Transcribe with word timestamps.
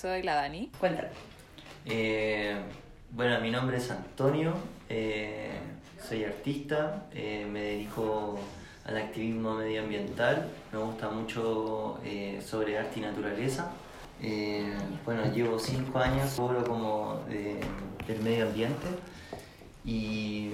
soy 0.00 0.22
la 0.22 0.34
Dani. 0.36 0.70
Cuéntame. 0.78 1.08
Eh, 1.86 2.56
bueno, 3.10 3.40
mi 3.40 3.50
nombre 3.50 3.76
es 3.78 3.90
Antonio, 3.90 4.54
eh, 4.88 5.50
soy 6.06 6.24
artista, 6.24 7.04
eh, 7.14 7.46
me 7.50 7.60
dedico 7.60 8.38
al 8.84 8.96
activismo 8.98 9.54
medioambiental, 9.54 10.48
me 10.72 10.78
gusta 10.78 11.08
mucho 11.10 11.98
eh, 12.04 12.40
sobre 12.44 12.78
arte 12.78 13.00
y 13.00 13.02
naturaleza. 13.02 13.70
Eh, 14.22 14.72
bueno, 15.04 15.22
llevo 15.32 15.58
cinco 15.58 15.98
años 15.98 16.32
cobro 16.36 16.64
como 16.64 17.22
de- 17.28 17.60
del 18.06 18.22
medio 18.22 18.46
ambiente 18.46 18.86
y 19.84 20.50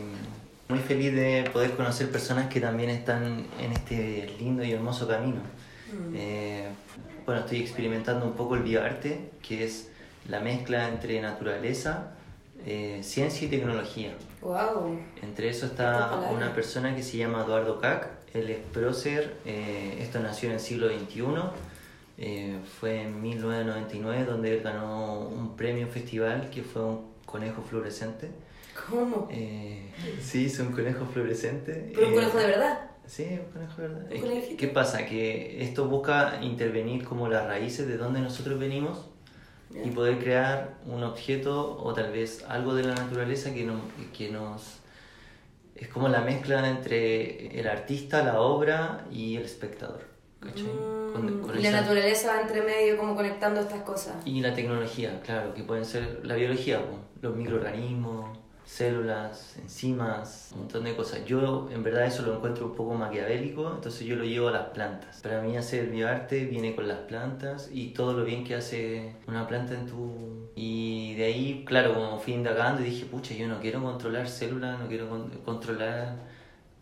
muy 0.69 0.79
feliz 0.81 1.15
de 1.15 1.49
poder 1.53 1.73
conocer 1.77 2.11
personas 2.11 2.49
que 2.49 2.61
también 2.61 2.91
están 2.91 3.47
en 3.61 3.73
este 3.73 4.35
lindo 4.39 4.65
y 4.65 4.73
hermoso 4.73 5.07
camino. 5.07 5.41
Eh, 6.15 6.67
bueno, 7.27 7.43
estoy 7.43 7.61
experimentando 7.61 8.27
un 8.27 8.33
poco 8.33 8.57
el 8.57 8.63
bioarte, 8.63 9.31
que 9.43 9.65
es 9.65 9.91
la 10.29 10.41
mezcla 10.41 10.89
entre 10.89 11.21
naturaleza, 11.21 12.13
eh, 12.67 13.01
ciencia 13.03 13.47
y 13.47 13.51
tecnología. 13.51 14.15
Wow. 14.41 14.99
Entre 15.23 15.49
eso 15.49 15.67
está 15.67 16.29
una 16.31 16.55
persona 16.55 16.95
que 16.95 17.03
se 17.03 17.17
llama 17.17 17.43
Eduardo 17.45 17.81
Cac, 17.81 18.09
él 18.35 18.51
es 18.51 18.59
prócer, 18.73 19.37
eh, 19.45 19.99
esto 20.01 20.21
nació 20.21 20.49
en 20.49 20.55
el 20.55 20.61
siglo 20.61 20.89
XXI, 20.89 21.25
eh, 22.19 22.59
fue 22.81 23.03
en 23.03 23.21
1999 23.21 24.25
donde 24.25 24.55
él 24.55 24.63
ganó 24.63 25.21
un 25.21 25.57
premio 25.57 25.87
festival 25.89 26.51
que 26.51 26.63
fue 26.63 26.83
un 26.83 27.13
conejo 27.27 27.63
fluorescente. 27.63 28.31
¿Cómo? 28.89 29.29
Eh, 29.31 29.91
sí, 30.21 30.47
es 30.47 30.59
un 30.59 30.73
conejo 30.73 31.07
fluorescente. 31.07 31.91
¿Pero 31.95 32.09
un 32.09 32.15
conejo 32.15 32.39
de 32.39 32.47
verdad? 32.47 32.92
Sí, 33.07 33.25
un 33.45 33.53
conejo 33.53 33.83
de 33.83 33.89
verdad. 33.89 34.03
¿Un 34.07 34.13
Es 34.13 34.15
que- 34.23 34.29
conejito? 34.29 34.57
¿Qué 34.59 34.69
pasa? 34.69 35.05
Que 35.07 35.63
esto 35.63 35.87
busca 35.89 36.39
intervenir 36.43 37.05
como 37.05 37.29
las 37.29 37.47
raíces 37.47 37.87
de 37.89 37.97
donde 37.97 38.21
nosotros 38.21 38.59
venimos 38.59 39.09
y 39.71 39.89
Ya. 39.89 39.95
poder 39.95 40.19
crear 40.19 40.75
un 40.87 41.03
objeto 41.03 41.79
o 41.83 41.93
tal 41.95 42.13
vez 42.13 42.45
algo 42.49 42.75
de 42.75 42.85
la 42.85 42.95
naturaleza 42.95 43.53
que, 43.53 43.65
no, 43.65 43.75
que 44.17 44.31
nos... 44.31 44.79
Es 45.75 45.89
como 45.89 46.09
la 46.09 46.21
mezcla 46.21 46.69
entre 46.69 47.59
el 47.59 47.67
artista, 47.67 48.23
la 48.23 48.41
obra 48.41 49.05
y 49.11 49.37
el 49.37 49.45
espectador. 49.45 50.11
¿cachai? 50.41 50.65
Con- 50.65 51.41
con 51.41 51.55
Mm. 51.55 51.59
y 51.59 51.63
la 51.63 51.69
esa- 51.69 51.81
naturaleza 51.83 52.35
va 52.35 52.41
entre 52.43 52.63
medio, 52.63 52.97
como 52.97 53.15
conectando 53.15 53.61
estas 53.61 53.83
cosas. 53.83 54.15
y 54.25 54.41
la 54.41 54.53
tecnología, 54.55 55.21
claro, 55.25 55.55
que 55.55 55.63
pueden 55.63 55.85
ser 55.85 56.21
la 56.25 56.35
biología, 56.35 56.81
los 57.21 57.37
microorganismos, 57.37 58.39
células, 58.83 59.55
enzimas, 59.61 60.49
un 60.53 60.61
montón 60.61 60.85
de 60.85 60.97
cosas. 60.97 61.25
Yo 61.27 61.69
en 61.71 61.83
verdad 61.83 62.07
eso 62.07 62.23
lo 62.23 62.35
encuentro 62.37 62.67
un 62.67 62.75
poco 62.75 62.95
maquiavélico, 62.95 63.71
entonces 63.75 64.07
yo 64.07 64.17
lo 64.17 64.25
llevo 64.25 64.49
a 64.49 64.53
las 64.53 64.67
plantas. 64.69 65.21
Para 65.23 65.43
mí 65.43 65.57
hacer 65.59 65.87
bioarte 65.89 66.47
viene 66.47 66.75
con 66.75 66.89
las 66.89 66.99
plantas 67.01 67.69
y 67.71 67.89
todo 67.89 68.15
lo 68.15 68.25
bien 68.25 68.45
que 68.45 68.55
hace 68.55 69.15
una 69.29 69.47
planta 69.47 69.75
en 69.75 69.87
tu... 69.87 70.51
Y 70.55 71.15
de 71.17 71.25
ahí, 71.25 71.65
claro, 71.67 71.93
como 71.95 72.19
fui 72.19 72.33
indagando 72.33 72.81
y 72.81 72.85
dije, 72.85 73.05
pucha, 73.05 73.35
yo 73.35 73.47
no 73.47 73.61
quiero 73.61 73.83
controlar 73.83 74.27
células, 74.29 74.79
no 74.81 74.87
quiero 74.89 75.09
con- 75.11 75.29
controlar 75.45 76.15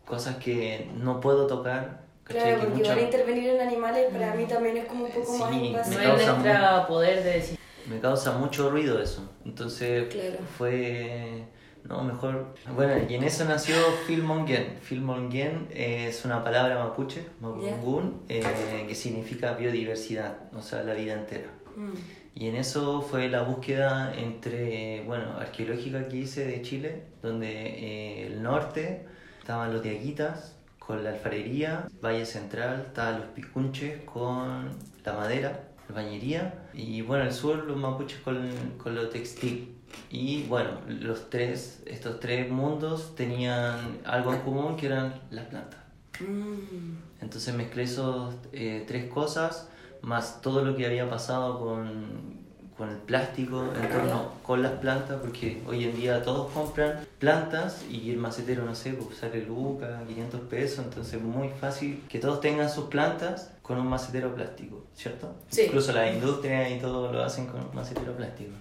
cosas 0.06 0.36
que 0.36 0.88
no 0.96 1.20
puedo 1.20 1.46
tocar. 1.48 2.02
Claro, 2.24 2.44
Que 2.46 2.56
porque 2.66 2.74
mucha- 2.76 2.90
van 2.90 2.98
a 2.98 3.02
intervenir 3.02 3.48
en 3.50 3.60
animales 3.60 4.06
para 4.12 4.34
mí 4.34 4.44
también 4.46 4.76
es 4.76 4.84
como 4.84 5.06
un 5.06 5.10
poco 5.10 5.36
más 5.38 5.50
Sí, 5.50 5.56
me 5.56 5.60
No 5.60 5.66
invasivo. 5.66 6.00
es 6.00 6.06
causa 6.06 6.36
nuestro 6.38 6.86
poder 6.86 7.24
de 7.24 7.32
decir. 7.32 7.58
me 7.88 7.98
causa 7.98 8.38
mucho 8.38 8.70
ruido 8.70 9.00
eso. 9.02 9.28
Entonces 9.44 10.06
Claro. 10.12 10.38
fue, 10.56 11.44
no, 11.88 12.02
mejor. 12.04 12.54
Bueno, 12.74 12.94
y 13.08 13.14
en 13.14 13.24
eso 13.24 13.44
nació 13.44 13.74
Filmongen. 14.06 14.78
Filmongen 14.80 15.68
es 15.70 16.24
una 16.24 16.44
palabra 16.44 16.78
mapuche, 16.78 17.26
mapungún, 17.40 18.22
eh, 18.28 18.42
que 18.86 18.94
significa 18.94 19.54
biodiversidad, 19.54 20.36
o 20.54 20.62
sea, 20.62 20.82
la 20.82 20.94
vida 20.94 21.14
entera. 21.14 21.50
Mm. 21.76 21.92
Y 22.34 22.48
en 22.48 22.56
eso 22.56 23.02
fue 23.02 23.28
la 23.28 23.42
búsqueda 23.42 24.14
entre, 24.16 25.02
bueno, 25.04 25.36
arqueológica 25.38 26.08
que 26.08 26.18
hice 26.18 26.46
de 26.46 26.62
Chile, 26.62 27.02
donde 27.22 27.50
eh, 27.50 28.26
el 28.26 28.42
norte 28.42 29.06
estaban 29.40 29.72
los 29.72 29.82
diaguitas 29.82 30.56
con 30.78 31.02
la 31.02 31.10
alfarería, 31.10 31.86
Valle 32.02 32.24
Central 32.24 32.84
estaban 32.88 33.20
los 33.20 33.28
picunches 33.30 34.02
con 34.04 34.70
la 35.04 35.12
madera, 35.12 35.68
la 35.88 35.94
bañería, 35.94 36.68
y 36.72 37.02
bueno, 37.02 37.24
el 37.24 37.32
sur 37.32 37.64
los 37.64 37.76
mapuches 37.76 38.20
con, 38.20 38.48
con 38.78 38.94
lo 38.94 39.08
textil. 39.08 39.76
Y 40.10 40.44
bueno, 40.44 40.70
los 40.88 41.30
tres, 41.30 41.82
estos 41.86 42.20
tres 42.20 42.50
mundos 42.50 43.14
tenían 43.14 43.98
algo 44.04 44.32
en 44.34 44.40
común 44.40 44.76
que 44.76 44.86
eran 44.86 45.20
las 45.30 45.46
plantas. 45.46 45.80
Mm. 46.20 46.96
Entonces 47.20 47.54
mezclé 47.54 47.84
esos 47.84 48.34
eh, 48.52 48.84
tres 48.86 49.10
cosas, 49.10 49.68
más 50.02 50.40
todo 50.40 50.64
lo 50.64 50.76
que 50.76 50.86
había 50.86 51.08
pasado 51.08 51.60
con, 51.60 52.40
con 52.76 52.88
el 52.88 52.96
plástico 52.96 53.68
en 53.74 53.88
torno 53.90 54.32
con 54.42 54.62
las 54.62 54.72
plantas, 54.72 55.20
porque 55.20 55.62
hoy 55.66 55.84
en 55.84 55.94
día 55.94 56.22
todos 56.22 56.50
compran 56.52 57.06
plantas 57.18 57.84
y 57.90 58.10
el 58.10 58.16
macetero, 58.16 58.64
no 58.64 58.74
sé, 58.74 58.94
pues 58.94 59.18
sale 59.18 59.42
lucas, 59.44 60.02
500 60.08 60.40
pesos, 60.42 60.84
entonces 60.86 61.14
es 61.14 61.22
muy 61.22 61.50
fácil 61.50 62.02
que 62.08 62.18
todos 62.18 62.40
tengan 62.40 62.70
sus 62.70 62.86
plantas 62.86 63.50
con 63.62 63.78
un 63.78 63.86
macetero 63.86 64.34
plástico, 64.34 64.86
¿cierto? 64.94 65.34
Sí. 65.50 65.64
Incluso 65.66 65.92
la 65.92 66.10
industria 66.10 66.68
y 66.70 66.80
todo 66.80 67.12
lo 67.12 67.22
hacen 67.22 67.46
con 67.46 67.60
un 67.60 67.74
macetero 67.74 68.16
plástico. 68.16 68.52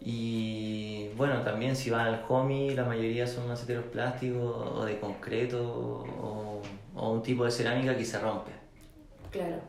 Y 0.00 1.08
bueno, 1.16 1.42
también 1.42 1.76
si 1.76 1.90
van 1.90 2.06
al 2.06 2.24
homie, 2.28 2.74
la 2.74 2.84
mayoría 2.84 3.26
son 3.26 3.46
maceteros 3.48 3.84
plásticos 3.86 4.40
o 4.74 4.84
de 4.84 4.98
concreto 4.98 5.62
o, 5.62 6.62
o 6.96 7.10
un 7.10 7.22
tipo 7.22 7.44
de 7.44 7.50
cerámica 7.50 7.96
que 7.96 8.04
se 8.04 8.18
rompe. 8.18 8.52
Claro. 9.30 9.60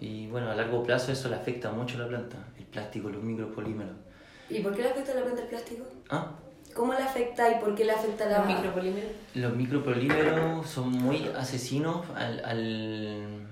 Y 0.00 0.28
bueno, 0.28 0.50
a 0.50 0.54
largo 0.54 0.82
plazo 0.82 1.10
eso 1.10 1.28
le 1.28 1.34
afecta 1.36 1.70
mucho 1.72 1.96
a 1.96 2.02
la 2.02 2.08
planta, 2.08 2.36
el 2.56 2.64
plástico, 2.66 3.08
los 3.08 3.22
micropolímeros. 3.22 3.96
¿Y 4.48 4.60
por 4.60 4.74
qué 4.74 4.82
le 4.82 4.90
afecta 4.90 5.12
a 5.12 5.14
la 5.16 5.22
planta 5.22 5.42
el 5.42 5.48
plástico? 5.48 5.84
Ah, 6.08 6.30
¿Cómo 6.74 6.92
le 6.92 7.02
afecta 7.02 7.50
y 7.50 7.60
por 7.60 7.74
qué 7.74 7.84
le 7.84 7.92
afecta 7.92 8.26
a 8.26 8.28
la 8.28 8.38
Los 8.38 8.46
micropolímeros. 8.46 9.10
los 9.34 9.56
micropolímeros 9.56 10.68
son 10.70 10.92
muy 10.92 11.28
asesinos 11.36 12.06
al, 12.14 12.44
al... 12.44 13.48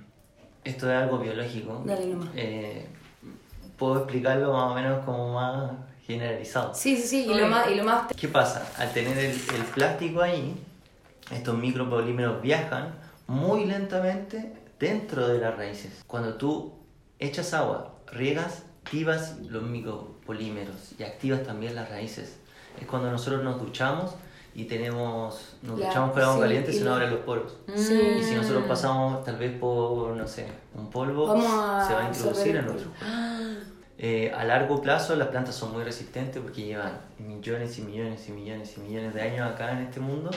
Esto 0.62 0.88
es 0.90 0.96
algo 0.96 1.18
biológico. 1.18 1.82
Dale 1.84 2.06
nomás. 2.06 2.28
Eh, 2.36 2.86
puedo 3.78 3.98
explicarlo 3.98 4.52
más 4.52 4.72
o 4.72 4.74
menos 4.74 5.04
como 5.04 5.34
más 5.34 5.72
generalizado. 6.06 6.74
Sí, 6.74 6.96
sí, 6.96 7.06
sí. 7.08 7.26
Y 7.30 7.34
lo 7.34 7.46
más, 7.48 7.70
y 7.70 7.74
lo 7.74 7.84
más 7.84 8.08
¿Qué 8.14 8.28
pasa? 8.28 8.70
Al 8.76 8.92
tener 8.92 9.16
el, 9.16 9.30
el 9.30 9.64
plástico 9.74 10.20
ahí, 10.20 10.54
estos 11.30 11.56
micropolímeros 11.56 12.42
viajan 12.42 12.94
muy 13.26 13.64
lentamente 13.66 14.54
dentro 14.78 15.28
de 15.28 15.38
las 15.38 15.56
raíces. 15.56 16.02
Cuando 16.06 16.34
tú 16.34 16.74
echas 17.18 17.54
agua, 17.54 17.94
riegas, 18.10 18.64
activas 18.84 19.36
los 19.50 19.62
micropolímeros 19.62 20.92
y 20.98 21.02
activas 21.02 21.42
también 21.42 21.74
las 21.74 21.90
raíces. 21.90 22.38
Es 22.80 22.86
cuando 22.86 23.10
nosotros 23.10 23.44
nos 23.44 23.60
duchamos 23.60 24.14
y 24.54 24.64
tenemos, 24.64 25.56
nos 25.62 25.76
duchamos 25.76 26.12
con 26.12 26.22
agua 26.22 26.34
sí, 26.34 26.40
caliente, 26.40 26.72
se 26.72 26.80
nos 26.80 26.94
abren 26.94 27.10
los 27.10 27.20
poros. 27.20 27.56
Sí. 27.76 28.00
Y 28.18 28.24
si 28.24 28.34
nosotros 28.34 28.64
pasamos 28.66 29.24
tal 29.24 29.36
vez 29.36 29.58
por, 29.58 30.16
no 30.16 30.26
sé, 30.26 30.46
un 30.74 30.88
polvo, 30.88 31.30
a 31.32 31.86
se 31.86 31.94
va 31.94 32.06
a 32.06 32.08
introducir 32.08 32.56
en 32.56 32.66
nuestro 32.66 32.90
polvo. 32.92 33.67
Eh, 33.98 34.32
a 34.34 34.44
largo 34.44 34.80
plazo 34.80 35.16
las 35.16 35.28
plantas 35.28 35.56
son 35.56 35.72
muy 35.72 35.82
resistentes 35.82 36.40
porque 36.40 36.62
llevan 36.62 37.00
millones 37.18 37.78
y 37.78 37.82
millones 37.82 38.28
y 38.28 38.32
millones 38.32 38.74
y 38.76 38.80
millones 38.80 39.12
de 39.12 39.22
años 39.22 39.50
acá 39.50 39.72
en 39.72 39.78
este 39.78 39.98
mundo. 39.98 40.30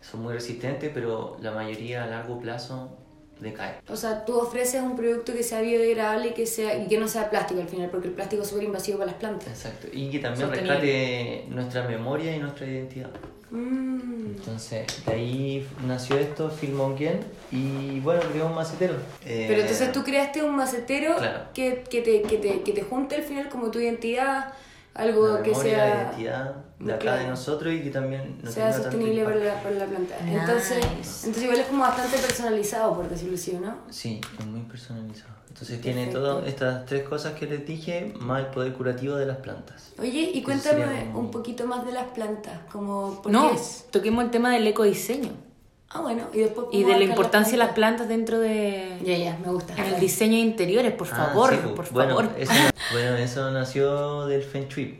Son 0.00 0.20
muy 0.20 0.34
resistentes, 0.34 0.90
pero 0.92 1.36
la 1.40 1.52
mayoría 1.52 2.04
a 2.04 2.06
largo 2.06 2.38
plazo 2.40 2.98
decae. 3.40 3.76
O 3.88 3.96
sea, 3.96 4.24
tú 4.24 4.36
ofreces 4.38 4.82
un 4.82 4.96
producto 4.96 5.32
que 5.32 5.42
sea 5.42 5.60
biodegradable 5.60 6.28
y 6.28 6.32
que, 6.32 6.44
sea, 6.46 6.76
y 6.76 6.88
que 6.88 6.98
no 6.98 7.06
sea 7.08 7.30
plástico 7.30 7.60
al 7.60 7.68
final, 7.68 7.88
porque 7.88 8.08
el 8.08 8.14
plástico 8.14 8.42
es 8.42 8.48
súper 8.48 8.64
invasivo 8.64 8.98
para 8.98 9.12
las 9.12 9.20
plantas. 9.20 9.48
Exacto. 9.48 9.86
Y 9.92 10.10
que 10.10 10.18
también 10.18 10.48
Sostenible. 10.48 10.74
rescate 10.74 11.44
nuestra 11.48 11.86
memoria 11.88 12.34
y 12.36 12.38
nuestra 12.40 12.66
identidad. 12.66 13.10
Mm. 13.54 14.34
Entonces, 14.36 14.86
de 15.06 15.12
ahí 15.12 15.66
nació 15.86 16.16
esto, 16.18 16.50
Filmongen, 16.50 17.20
y 17.52 18.00
bueno, 18.00 18.20
creó 18.32 18.46
un 18.46 18.54
macetero. 18.54 18.94
Eh, 19.24 19.44
Pero 19.48 19.60
entonces 19.60 19.92
tú 19.92 20.02
creaste 20.02 20.42
un 20.42 20.56
macetero 20.56 21.16
Claro. 21.16 21.44
que, 21.54 21.84
que, 21.88 22.02
te, 22.02 22.22
que, 22.22 22.36
te, 22.38 22.62
que 22.62 22.72
te 22.72 22.82
junte 22.82 23.14
al 23.14 23.22
final 23.22 23.48
como 23.48 23.70
tu 23.70 23.78
identidad, 23.78 24.52
algo 24.94 25.28
la 25.28 25.42
que 25.42 25.50
memoria, 25.50 25.74
sea... 25.76 25.86
la 25.94 26.02
identidad 26.02 26.54
de 26.78 26.92
acá 26.92 27.00
Claro. 27.00 27.22
de 27.22 27.28
nosotros 27.28 27.72
y 27.74 27.82
que 27.82 27.90
también 27.90 28.38
no 28.42 28.50
sea 28.50 28.72
sostenible 28.72 29.24
para 29.24 29.36
la, 29.36 29.62
para 29.62 29.74
la 29.76 29.86
planta. 29.86 30.16
Nice. 30.24 30.38
Entonces, 30.38 30.76
entonces 31.24 31.42
igual 31.42 31.58
es 31.60 31.66
como 31.66 31.82
bastante 31.82 32.18
personalizado, 32.18 32.94
por 32.94 33.08
decirlo 33.08 33.34
así, 33.34 33.52
¿no? 33.60 33.76
Sí, 33.90 34.20
es 34.38 34.46
muy 34.46 34.60
personalizado. 34.62 35.34
Entonces 35.48 35.80
tiene 35.80 36.06
Perfecto. 36.06 36.20
todas 36.20 36.48
estas 36.48 36.84
tres 36.84 37.08
cosas 37.08 37.34
que 37.34 37.46
les 37.46 37.64
dije, 37.64 38.12
más 38.18 38.40
el 38.40 38.46
poder 38.46 38.72
curativo 38.72 39.14
de 39.14 39.24
las 39.26 39.36
plantas. 39.36 39.92
Oye, 40.00 40.30
y 40.34 40.42
cuéntame 40.42 41.12
un 41.14 41.30
poquito 41.30 41.64
más 41.66 41.86
de 41.86 41.92
las 41.92 42.06
plantas, 42.08 42.58
como... 42.72 43.22
¿por 43.22 43.30
No, 43.30 43.52
qué? 43.52 43.58
toquemos 43.92 44.24
el 44.24 44.30
tema 44.32 44.50
del 44.52 44.66
ecodiseño 44.66 45.30
Ah, 45.90 46.00
bueno, 46.00 46.24
y 46.32 46.38
después... 46.40 46.66
y 46.72 46.82
de 46.82 46.96
la 46.98 47.04
importancia 47.04 47.52
de 47.52 47.58
las 47.58 47.72
plantas 47.72 48.08
dentro 48.08 48.40
de 48.40 48.98
Ya, 49.04 49.16
ya, 49.16 49.38
me 49.38 49.52
gusta. 49.52 49.74
en 49.76 49.94
el 49.94 50.00
diseño 50.00 50.32
de 50.34 50.40
interiores, 50.40 50.92
por 50.92 51.06
Ah, 51.12 51.16
favor, 51.26 51.50
sí, 51.50 51.56
por 51.76 51.88
bueno, 51.92 52.16
favor. 52.16 52.30
Eso, 52.36 52.52
bueno, 52.92 53.16
eso 53.16 53.50
nació 53.52 54.26
del 54.26 54.42
Feng 54.42 54.68
Shui. 54.68 54.98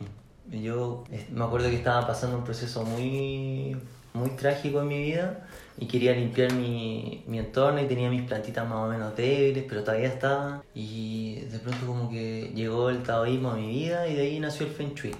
Yo 0.50 1.02
eh, 1.10 1.26
me 1.32 1.44
acuerdo 1.44 1.68
que 1.68 1.76
estaba 1.76 2.06
pasando 2.06 2.36
un 2.38 2.44
proceso 2.44 2.84
muy 2.84 3.76
muy 4.12 4.30
trágico 4.30 4.80
en 4.82 4.86
mi 4.86 5.02
vida 5.02 5.44
y 5.76 5.86
quería 5.86 6.12
limpiar 6.12 6.52
mi, 6.52 7.24
mi 7.26 7.40
entorno 7.40 7.82
y 7.82 7.86
tenía 7.86 8.08
mis 8.08 8.22
plantitas 8.22 8.64
más 8.68 8.78
o 8.78 8.86
menos 8.86 9.16
débiles, 9.16 9.64
pero 9.68 9.82
todavía 9.82 10.06
estaban. 10.06 10.62
Y 10.72 11.40
de 11.50 11.58
pronto 11.58 11.84
como 11.84 12.08
que 12.10 12.52
llegó 12.54 12.90
el 12.90 13.02
taoísmo 13.02 13.50
a 13.50 13.54
mi 13.56 13.66
vida 13.66 14.06
y 14.06 14.14
de 14.14 14.22
ahí 14.22 14.38
nació 14.38 14.66
el 14.66 14.72
Feng 14.72 14.94
Shui. 14.94 15.12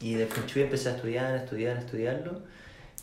Y 0.00 0.14
del 0.14 0.26
Feng 0.26 0.46
Shui 0.46 0.62
empecé 0.62 0.88
a 0.88 0.96
estudiar, 0.96 1.26
a 1.34 1.36
estudiar, 1.36 1.76
a 1.76 1.80
estudiarlo. 1.80 2.40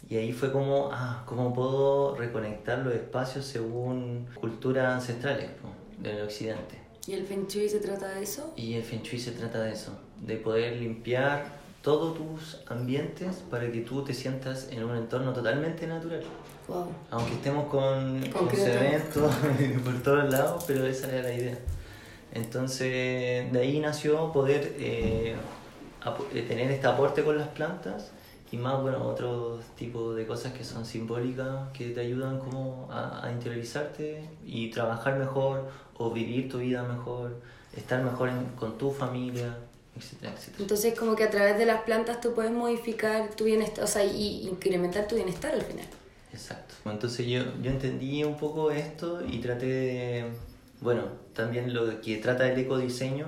Y 0.07 0.17
ahí 0.17 0.31
fue 0.31 0.51
como, 0.51 0.89
ah, 0.91 1.23
¿cómo 1.25 1.53
puedo 1.53 2.15
reconectar 2.15 2.79
los 2.79 2.93
espacios 2.93 3.45
según 3.45 4.27
culturas 4.35 4.93
ancestrales 4.93 5.49
del 5.97 6.21
occidente? 6.21 6.79
¿Y 7.05 7.13
el 7.13 7.25
Feng 7.25 7.47
Shui 7.47 7.67
se 7.67 7.79
trata 7.79 8.07
de 8.09 8.23
eso? 8.23 8.53
Y 8.55 8.75
el 8.75 8.83
Feng 8.83 9.01
Shui 9.01 9.19
se 9.19 9.31
trata 9.31 9.61
de 9.61 9.73
eso, 9.73 9.91
de 10.21 10.37
poder 10.37 10.77
limpiar 10.77 11.59
todos 11.81 12.17
tus 12.17 12.59
ambientes 12.67 13.37
para 13.49 13.71
que 13.71 13.81
tú 13.81 14.03
te 14.03 14.13
sientas 14.13 14.67
en 14.71 14.83
un 14.83 14.95
entorno 14.95 15.33
totalmente 15.33 15.87
natural. 15.87 16.23
Wow. 16.67 16.87
Aunque 17.09 17.33
estemos 17.33 17.67
con, 17.67 18.21
con 18.31 18.49
cemento 18.49 19.29
por 19.83 20.03
todos 20.03 20.29
lados, 20.31 20.65
pero 20.67 20.85
esa 20.85 21.11
era 21.11 21.23
la 21.23 21.33
idea. 21.33 21.57
Entonces, 22.31 23.51
de 23.51 23.59
ahí 23.59 23.79
nació 23.79 24.31
poder 24.31 24.75
eh, 24.77 25.35
eh, 26.33 26.41
tener 26.47 26.69
este 26.69 26.85
aporte 26.85 27.23
con 27.23 27.37
las 27.37 27.47
plantas 27.47 28.11
y 28.51 28.57
más, 28.57 28.81
bueno, 28.81 29.03
otros 29.07 29.63
tipos 29.77 30.15
de 30.15 30.25
cosas 30.25 30.53
que 30.53 30.63
son 30.63 30.85
simbólicas, 30.85 31.69
que 31.73 31.89
te 31.89 31.99
ayudan 32.01 32.39
como 32.39 32.87
a, 32.91 33.25
a 33.25 33.31
interiorizarte 33.31 34.23
y 34.45 34.69
trabajar 34.71 35.17
mejor 35.19 35.69
o 35.97 36.11
vivir 36.11 36.49
tu 36.49 36.57
vida 36.59 36.83
mejor, 36.83 37.35
estar 37.75 38.03
mejor 38.03 38.29
en- 38.29 38.45
con 38.57 38.77
tu 38.77 38.89
familia, 38.91 39.55
etcétera, 39.95 40.33
etcétera. 40.33 40.57
Entonces 40.61 40.97
como 40.97 41.15
que 41.15 41.23
a 41.25 41.29
través 41.29 41.57
de 41.57 41.65
las 41.65 41.81
plantas 41.81 42.21
tú 42.21 42.33
puedes 42.33 42.51
modificar 42.51 43.29
tu 43.35 43.43
bienestar, 43.43 43.83
o 43.83 43.87
sea, 43.87 44.03
y 44.03 44.47
incrementar 44.47 45.07
tu 45.07 45.15
bienestar 45.15 45.53
al 45.53 45.61
final. 45.61 45.85
Exacto. 46.33 46.75
Entonces 46.85 47.27
yo, 47.27 47.41
yo 47.61 47.69
entendí 47.71 48.23
un 48.23 48.37
poco 48.37 48.71
esto 48.71 49.23
y 49.25 49.39
traté 49.39 49.65
de, 49.65 50.25
bueno, 50.81 51.03
también 51.33 51.73
lo 51.73 52.01
que 52.01 52.17
trata 52.17 52.51
el 52.51 52.57
ecodiseño 52.59 53.27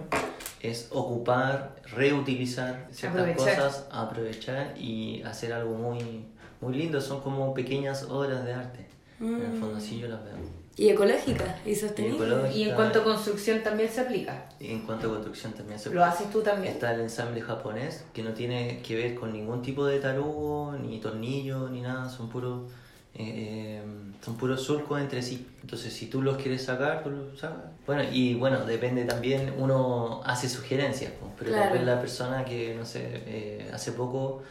es 0.63 0.88
ocupar, 0.92 1.75
reutilizar 1.96 2.88
ciertas 2.92 3.22
Aprovechar. 3.22 3.56
cosas, 3.56 3.88
aprovechar 3.92 4.75
y 4.78 5.22
hacer 5.24 5.54
algo 5.54 5.74
muy, 5.74 6.25
muy 6.62 6.75
lindo. 6.75 7.02
Son 7.02 7.22
como 7.22 7.54
pequeñas 7.54 8.04
obras 8.04 8.46
de 8.46 8.54
arte. 8.54 8.88
En 9.19 9.36
el 9.36 9.60
fondo 9.60 9.78
así 9.78 10.00
yo 10.00 10.08
las 10.08 10.24
veo. 10.24 10.34
Y 10.78 10.90
ecológica 10.90 11.60
y 11.66 11.75
sostenible. 11.75 12.25
ecológica. 12.25 12.58
Y 12.58 12.63
en 12.63 12.75
cuanto 12.75 13.02
a 13.02 13.04
construcción 13.04 13.62
también 13.62 13.90
se 13.90 14.02
aplica. 14.02 14.50
En 14.60 14.81
cuanto 14.81 15.08
a 15.08 15.13
construcción 15.13 15.54
también 15.54 15.78
se 15.78 15.92
Lo 15.92 16.04
haces 16.04 16.30
tú 16.31 16.42
también. 16.42 16.74
Está 16.74 16.94
el 16.94 17.02
ensamble 17.02 17.42
japonés, 17.42 18.04
que 18.13 18.24
no 18.24 18.31
tiene 18.34 18.81
que 18.81 18.96
ver 18.96 19.16
con 19.16 19.34
ningún 19.34 19.62
tipo 19.62 19.86
de 19.86 20.00
tarugo, 20.00 20.74
ni 20.81 21.00
tornillo, 21.00 21.69
ni 21.69 21.81
nada, 21.81 22.10
son 22.10 22.30
puros 22.30 22.72
eh, 23.16 23.81
son 24.24 24.36
puros 24.38 24.62
surcos 24.63 25.00
entre 25.02 25.22
sí. 25.22 25.48
Entonces, 25.62 25.92
si 25.94 26.08
tú 26.08 26.22
los 26.22 26.38
quieres 26.38 26.63
sacar, 26.63 27.04
tú 27.04 27.10
los 27.10 27.40
sacas. 27.40 27.58
Bueno, 27.86 28.04
y 28.12 28.36
bueno, 28.36 28.66
depende 28.66 29.04
también, 29.06 29.54
uno 29.58 30.22
hace 30.25 30.48
sugerencias, 30.50 31.12
pues, 31.19 31.31
pero 31.38 31.52
Claro. 31.52 31.74
vez 31.74 31.84
la 31.84 32.00
persona 32.00 32.46
que, 32.46 32.75
no 32.75 32.86
sé, 32.86 33.02
eh, 33.04 33.72
hace 33.74 33.92
poco 33.94 34.44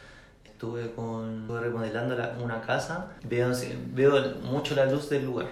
estuve, 0.45 0.91
con, 0.91 1.41
estuve 1.41 1.59
remodelando 1.61 2.15
la- 2.15 2.37
una 2.43 2.61
casa, 2.61 3.13
veo, 3.23 3.51
veo 3.93 4.35
mucho 4.43 4.75
la 4.75 4.85
luz 4.85 5.09
del 5.09 5.25
lugar. 5.25 5.47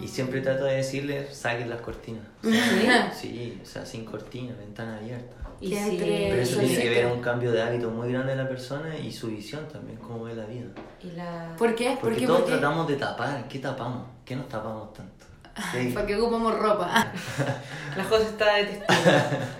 Y 0.00 0.06
siempre 0.06 0.40
trato 0.40 0.64
de 0.64 0.76
decirles, 0.76 1.34
saquen 1.36 1.68
las 1.70 1.80
cortinas. 1.80 2.22
Sí, 3.14 3.58
o 3.62 3.66
sea, 3.66 3.84
sin 3.84 4.04
cortina, 4.04 4.54
ventana 4.56 4.98
abierta. 4.98 5.34
Y 5.60 5.70
Que 5.70 5.76
si- 5.76 5.90
entre- 5.90 6.28
Pero 6.30 6.42
eso 6.42 6.60
tiene 6.60 6.82
que 6.82 6.88
ver 6.90 7.06
un 7.06 7.20
cambio 7.20 7.52
de 7.52 7.60
hábito 7.62 7.90
muy 7.90 8.10
grande 8.12 8.34
de 8.34 8.42
la 8.42 8.48
persona 8.48 8.96
y 8.96 9.12
su 9.12 9.26
visión 9.28 9.68
también, 9.68 9.98
cómo 9.98 10.24
ve 10.24 10.34
la 10.34 10.46
vida. 10.46 10.66
y 11.02 11.10
la... 11.12 11.54
¿Por 11.58 11.74
qué? 11.74 11.90
¿Por 11.90 12.00
Porque 12.00 12.20
qué? 12.20 12.26
todos 12.26 12.40
¿Por 12.40 12.48
qué? 12.50 12.56
tratamos 12.56 12.88
de 12.88 12.96
tapar, 12.96 13.46
¿qué 13.48 13.58
tapamos? 13.58 14.04
¿Qué 14.24 14.36
nos 14.36 14.48
tapamos 14.48 14.92
tanto? 14.94 15.26
¿Para 15.94 16.06
qué 16.06 16.16
ocupamos 16.16 16.58
ropa? 16.58 17.12
La 17.96 18.04
cosa 18.04 18.22
está 18.22 18.54
de 18.54 18.64
testigo. 18.64 18.86
Yo 19.04 19.10
también. 19.12 19.50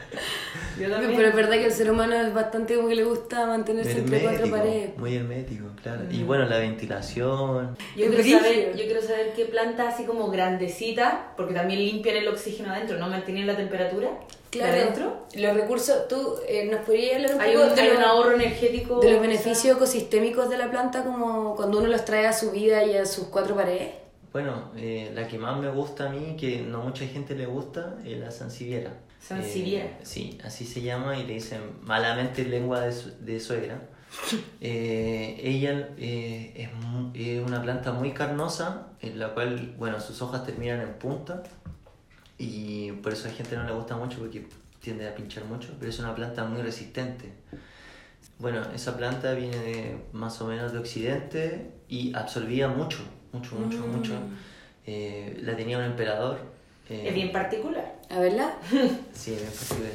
Pero 0.89 1.29
es 1.29 1.35
verdad 1.35 1.53
que 1.53 1.67
el 1.67 1.73
ser 1.73 1.91
humano 1.91 2.15
es 2.15 2.33
bastante 2.33 2.77
como 2.77 2.89
que 2.89 2.95
le 2.97 3.05
gusta 3.05 3.47
mantenerse 3.47 3.99
entre 3.99 4.21
cuatro 4.23 4.51
paredes. 4.51 4.97
muy 4.99 5.15
hermético, 5.17 5.67
claro. 5.83 6.03
Y 6.11 6.23
bueno, 6.23 6.45
la 6.47 6.59
ventilación. 6.59 7.77
Yo 7.97 8.07
quiero, 8.11 8.39
saber, 8.41 8.77
yo 8.77 8.85
quiero 8.85 9.03
saber 9.03 9.33
qué 9.35 9.45
planta 9.47 9.89
así 9.89 10.05
como 10.05 10.31
grandecita, 10.31 11.33
porque 11.37 11.55
también 11.55 11.81
limpian 11.81 12.17
el 12.17 12.29
oxígeno 12.29 12.73
adentro, 12.73 12.99
¿no? 12.99 13.09
Mantienen 13.09 13.47
la 13.47 13.57
temperatura 13.57 14.09
Claro. 14.51 14.73
de 14.73 14.81
adentro. 14.81 15.27
Los 15.37 15.55
recursos, 15.57 16.09
tú 16.09 16.35
eh, 16.49 16.65
nos 16.71 16.81
podrías 16.81 17.17
hablar 17.17 17.35
un 17.37 17.41
Hay 17.41 17.53
poco 17.55 17.67
un, 17.69 17.75
de, 17.77 17.81
hay 17.83 17.89
los- 17.89 17.99
un 17.99 18.03
ahorro 18.05 18.33
energético. 18.35 19.01
de 19.01 19.13
los 19.13 19.21
beneficios 19.21 19.77
ecosistémicos 19.77 20.51
de 20.51 20.59
la 20.59 20.71
planta 20.71 21.05
como 21.05 21.55
cuando 21.57 21.79
uno 21.79 21.87
los 21.89 22.05
trae 22.05 22.27
a 22.27 22.33
su 22.33 22.51
vida 22.51 22.83
y 22.85 22.97
a 22.97 23.07
sus 23.07 23.27
cuatro 23.27 23.55
paredes. 23.55 23.91
Bueno, 24.33 24.71
eh, 24.77 25.11
la 25.15 25.27
que 25.27 25.39
más 25.39 25.59
me 25.61 25.69
gusta 25.71 26.07
a 26.07 26.11
mí, 26.13 26.37
que 26.39 26.61
no 26.63 26.81
mucha 26.83 27.05
gente 27.07 27.35
le 27.35 27.47
gusta, 27.47 27.97
es 28.05 28.17
la 28.19 28.31
sansevieria. 28.31 28.93
Sansevieria. 29.21 29.85
Eh, 29.85 29.97
sí, 30.03 30.39
así 30.45 30.65
se 30.65 30.81
llama 30.83 31.17
y 31.19 31.27
le 31.27 31.35
dicen 31.35 31.61
malamente 31.83 32.45
lengua 32.45 32.81
de, 32.81 32.93
su- 32.93 33.13
de 33.25 33.39
suegra. 33.41 33.83
Eh, 34.63 35.41
ella 35.43 35.89
eh, 35.97 36.53
es, 36.55 36.69
es 37.15 37.47
una 37.47 37.63
planta 37.63 37.93
muy 37.93 38.13
carnosa, 38.13 38.89
en 39.01 39.19
la 39.19 39.33
cual, 39.33 39.75
bueno, 39.79 39.99
sus 40.01 40.21
hojas 40.21 40.45
terminan 40.45 40.81
en 40.83 40.95
punta 40.99 41.43
y 42.37 42.93
por 42.93 43.13
eso 43.15 43.27
a 43.27 43.31
la 43.31 43.37
gente 43.37 43.57
no 43.57 43.65
le 43.65 43.73
gusta 43.73 43.97
mucho 43.97 44.19
porque 44.19 44.47
tiende 44.81 45.09
a 45.09 45.15
pinchar 45.15 45.45
mucho, 45.47 45.75
pero 45.79 45.91
es 45.91 45.99
una 45.99 46.15
planta 46.15 46.45
muy 46.45 46.61
resistente. 46.61 47.33
Bueno, 48.39 48.63
esa 48.75 48.97
planta 48.99 49.33
viene 49.33 49.57
de, 49.57 49.97
más 50.13 50.41
o 50.43 50.47
menos 50.47 50.73
de 50.73 50.79
Occidente 50.79 51.71
y 51.89 52.15
absorbía 52.15 52.69
mucho, 52.69 52.99
mucho, 53.33 53.55
mucho, 53.57 53.79
Mm. 53.87 53.97
mucho. 53.97 54.13
Eh, 54.87 55.39
la 55.43 55.57
tenía 55.57 55.79
un 55.79 55.85
emperador. 55.85 56.39
Eh, 56.91 57.05
Es 57.09 57.15
bien 57.15 57.33
particular. 57.33 57.95
¿A 58.11 58.19
verla? 58.21 58.55
Sí, 59.15 59.31
bien 59.33 59.47
particular. 59.47 59.93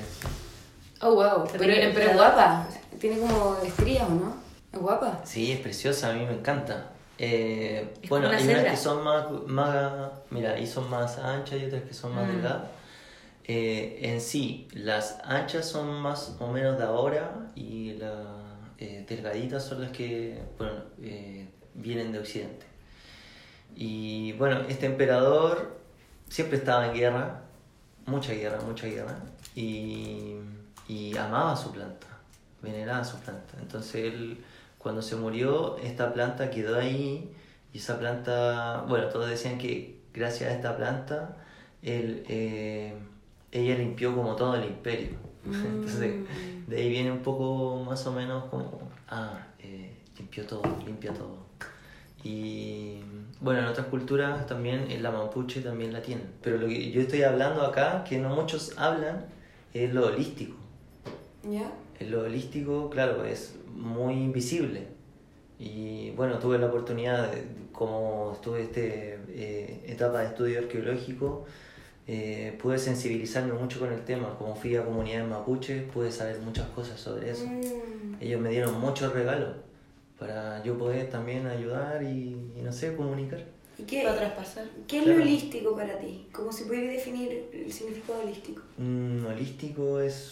Oh, 1.01 1.13
wow. 1.15 1.43
Pero 1.45 1.59
Pero, 1.59 1.73
tiene- 1.73 1.91
pero 1.93 2.09
es 2.11 2.15
guapa. 2.15 2.67
Tiene 2.99 3.19
como 3.19 3.57
estrías, 3.63 4.07
¿o 4.09 4.13
no? 4.13 4.35
Es 4.71 4.79
guapa. 4.79 5.21
Sí, 5.25 5.51
es 5.51 5.59
preciosa, 5.59 6.09
a 6.11 6.13
mí 6.13 6.25
me 6.25 6.33
encanta. 6.33 6.91
Eh, 7.17 7.93
Es 8.01 8.09
bueno, 8.09 8.29
hay 8.29 8.43
unas 8.47 8.63
que 8.65 8.77
son 8.77 9.03
más, 9.03 9.25
más, 9.47 10.09
mira, 10.31 10.51
ahí 10.53 10.65
son 10.67 10.89
más 10.89 11.17
anchas 11.19 11.59
y 11.61 11.65
otras 11.65 11.83
que 11.83 11.93
son 11.93 12.13
más 12.15 12.25
Mm. 12.27 12.31
delgadas. 12.31 12.63
Eh, 13.47 13.99
en 14.01 14.19
sí, 14.21 14.67
las 14.73 15.19
anchas 15.23 15.67
son 15.67 16.01
más 16.01 16.35
o 16.39 16.47
menos 16.51 16.77
de 16.77 16.83
ahora 16.83 17.51
y 17.55 17.93
las 17.93 18.11
eh, 18.79 19.05
delgaditas 19.07 19.63
son 19.63 19.81
las 19.81 19.91
que 19.91 20.39
bueno, 20.57 20.73
eh, 21.01 21.47
vienen 21.75 22.11
de 22.11 22.19
Occidente. 22.19 22.65
Y 23.75 24.33
bueno, 24.33 24.61
este 24.67 24.85
emperador 24.85 25.77
siempre 26.29 26.57
estaba 26.57 26.87
en 26.87 26.93
guerra, 26.93 27.41
mucha 28.05 28.33
guerra, 28.33 28.59
mucha 28.65 28.87
guerra, 28.87 29.17
y, 29.55 30.35
y 30.87 31.17
amaba 31.17 31.55
su 31.55 31.71
planta, 31.71 32.07
veneraba 32.61 33.03
su 33.03 33.17
planta. 33.19 33.57
Entonces 33.61 34.13
él, 34.13 34.43
cuando 34.77 35.01
se 35.01 35.15
murió, 35.15 35.77
esta 35.77 36.13
planta 36.13 36.49
quedó 36.49 36.77
ahí, 36.77 37.33
y 37.73 37.77
esa 37.77 37.99
planta, 37.99 38.85
bueno, 38.87 39.07
todos 39.09 39.29
decían 39.29 39.57
que 39.57 39.99
gracias 40.13 40.49
a 40.51 40.55
esta 40.55 40.77
planta, 40.77 41.37
él, 41.81 42.23
eh, 42.29 42.93
ella 43.51 43.75
limpió 43.75 44.15
como 44.15 44.35
todo 44.35 44.55
el 44.55 44.65
imperio. 44.65 45.17
Entonces, 45.45 46.25
de 46.67 46.77
ahí 46.77 46.89
viene 46.89 47.11
un 47.11 47.19
poco 47.19 47.83
más 47.83 48.05
o 48.07 48.11
menos 48.11 48.45
como, 48.45 48.79
ah, 49.09 49.37
eh, 49.59 49.95
limpió 50.17 50.45
todo, 50.45 50.63
limpia 50.85 51.13
todo. 51.13 51.44
Y 52.25 53.01
bueno, 53.39 53.59
en 53.59 53.65
otras 53.67 53.85
culturas 53.85 54.47
también, 54.47 54.89
en 54.89 55.03
la 55.03 55.11
mapuche 55.11 55.61
también 55.61 55.93
la 55.93 56.01
tienen. 56.01 56.25
Pero 56.41 56.57
lo 56.57 56.67
que 56.67 56.89
yo 56.91 57.01
estoy 57.01 57.21
hablando 57.21 57.61
acá, 57.61 58.03
que 58.03 58.17
no 58.17 58.29
muchos 58.35 58.73
hablan, 58.77 59.25
es 59.75 59.93
lo 59.93 60.07
holístico. 60.07 60.55
¿Ya? 61.47 61.71
Lo 61.99 62.23
holístico, 62.23 62.89
claro, 62.89 63.23
es 63.25 63.53
muy 63.75 64.15
invisible. 64.15 64.87
Y 65.59 66.09
bueno, 66.17 66.39
tuve 66.39 66.57
la 66.57 66.65
oportunidad, 66.65 67.31
de- 67.31 67.43
como 67.71 68.31
estuve 68.33 68.63
este 68.63 69.19
eh, 69.29 69.83
etapa 69.85 70.21
de 70.21 70.27
estudio 70.27 70.59
arqueológico, 70.59 71.45
eh, 72.07 72.57
pude 72.59 72.79
sensibilizarme 72.79 73.53
mucho 73.53 73.79
con 73.79 73.93
el 73.93 74.03
tema. 74.03 74.35
Como 74.39 74.55
fui 74.55 74.75
a 74.75 74.83
comunidades 74.83 75.29
mapuches, 75.29 75.83
pude 75.91 76.11
saber 76.11 76.39
muchas 76.39 76.67
cosas 76.69 76.99
sobre 76.99 77.29
eso. 77.29 77.45
Mm. 77.45 78.15
Ellos 78.19 78.41
me 78.41 78.49
dieron 78.49 78.79
muchos 78.81 79.13
regalos 79.13 79.49
para 80.19 80.63
yo 80.63 80.77
poder 80.77 81.09
también 81.09 81.45
ayudar 81.47 82.01
y, 82.03 82.35
y 82.57 82.61
no 82.63 82.71
sé, 82.71 82.95
comunicar. 82.95 83.43
¿Y 83.77 83.83
qué, 83.83 84.03
Para 84.03 84.15
traspasar. 84.15 84.65
qué 84.87 84.99
es 84.99 85.03
Claro. 85.03 85.17
lo 85.19 85.23
holístico 85.25 85.75
para 85.75 85.97
ti? 85.99 86.27
¿Cómo 86.31 86.51
se 86.51 86.65
puede 86.65 86.87
definir 86.87 87.49
el 87.53 87.71
significado 87.73 88.21
holístico? 88.21 88.61
Mm, 88.77 89.25
holístico 89.25 89.99
es, 89.99 90.31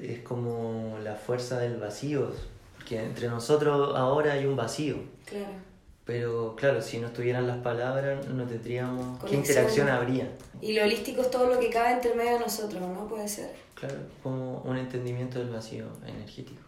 es 0.00 0.20
como 0.20 0.96
la 1.02 1.16
fuerza 1.16 1.58
del 1.58 1.78
vacío, 1.78 2.30
porque 2.76 3.02
entre 3.02 3.26
nosotros 3.28 3.96
ahora 3.96 4.34
hay 4.34 4.46
un 4.46 4.54
vacío. 4.54 4.96
Claro. 5.24 5.66
Pero 6.04 6.54
claro, 6.54 6.80
si 6.80 6.98
no 6.98 7.08
estuvieran 7.08 7.48
las 7.48 7.56
palabras, 7.58 8.24
no 8.28 8.44
tendríamos... 8.46 9.18
¿Qué 9.18 9.26
Conexión. 9.26 9.40
interacción 9.40 9.88
habría? 9.88 10.30
Y 10.60 10.72
lo 10.74 10.84
holístico 10.84 11.22
es 11.22 11.30
todo 11.32 11.48
lo 11.52 11.58
que 11.58 11.68
cabe 11.68 11.94
entre 11.94 12.14
medio 12.14 12.34
de 12.34 12.38
nosotros, 12.38 12.80
¿no? 12.80 13.08
Puede 13.08 13.26
ser. 13.26 13.50
Claro, 13.74 13.96
como 14.22 14.60
un 14.60 14.76
entendimiento 14.76 15.40
del 15.40 15.50
vacío 15.50 15.86
energético. 16.06 16.62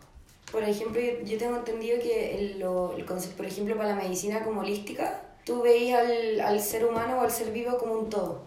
Por 0.53 0.63
ejemplo, 0.63 1.01
yo, 1.01 1.21
yo 1.25 1.39
tengo 1.39 1.57
entendido 1.57 1.99
que 2.01 2.37
el, 2.39 2.59
lo- 2.59 2.95
el 2.97 3.05
concepto, 3.05 3.37
por 3.37 3.47
ejemplo, 3.47 3.77
para 3.77 3.91
la 3.91 3.95
medicina 3.97 4.43
como 4.45 4.61
holística, 4.63 5.23
tú 5.45 5.63
veías 5.63 6.01
al, 6.01 6.41
al 6.41 6.61
ser 6.61 6.85
humano 6.87 7.19
o 7.19 7.21
al 7.23 7.31
ser 7.31 7.53
vivo 7.53 7.77
como 7.79 7.95
un 7.95 8.09
todo. 8.11 8.45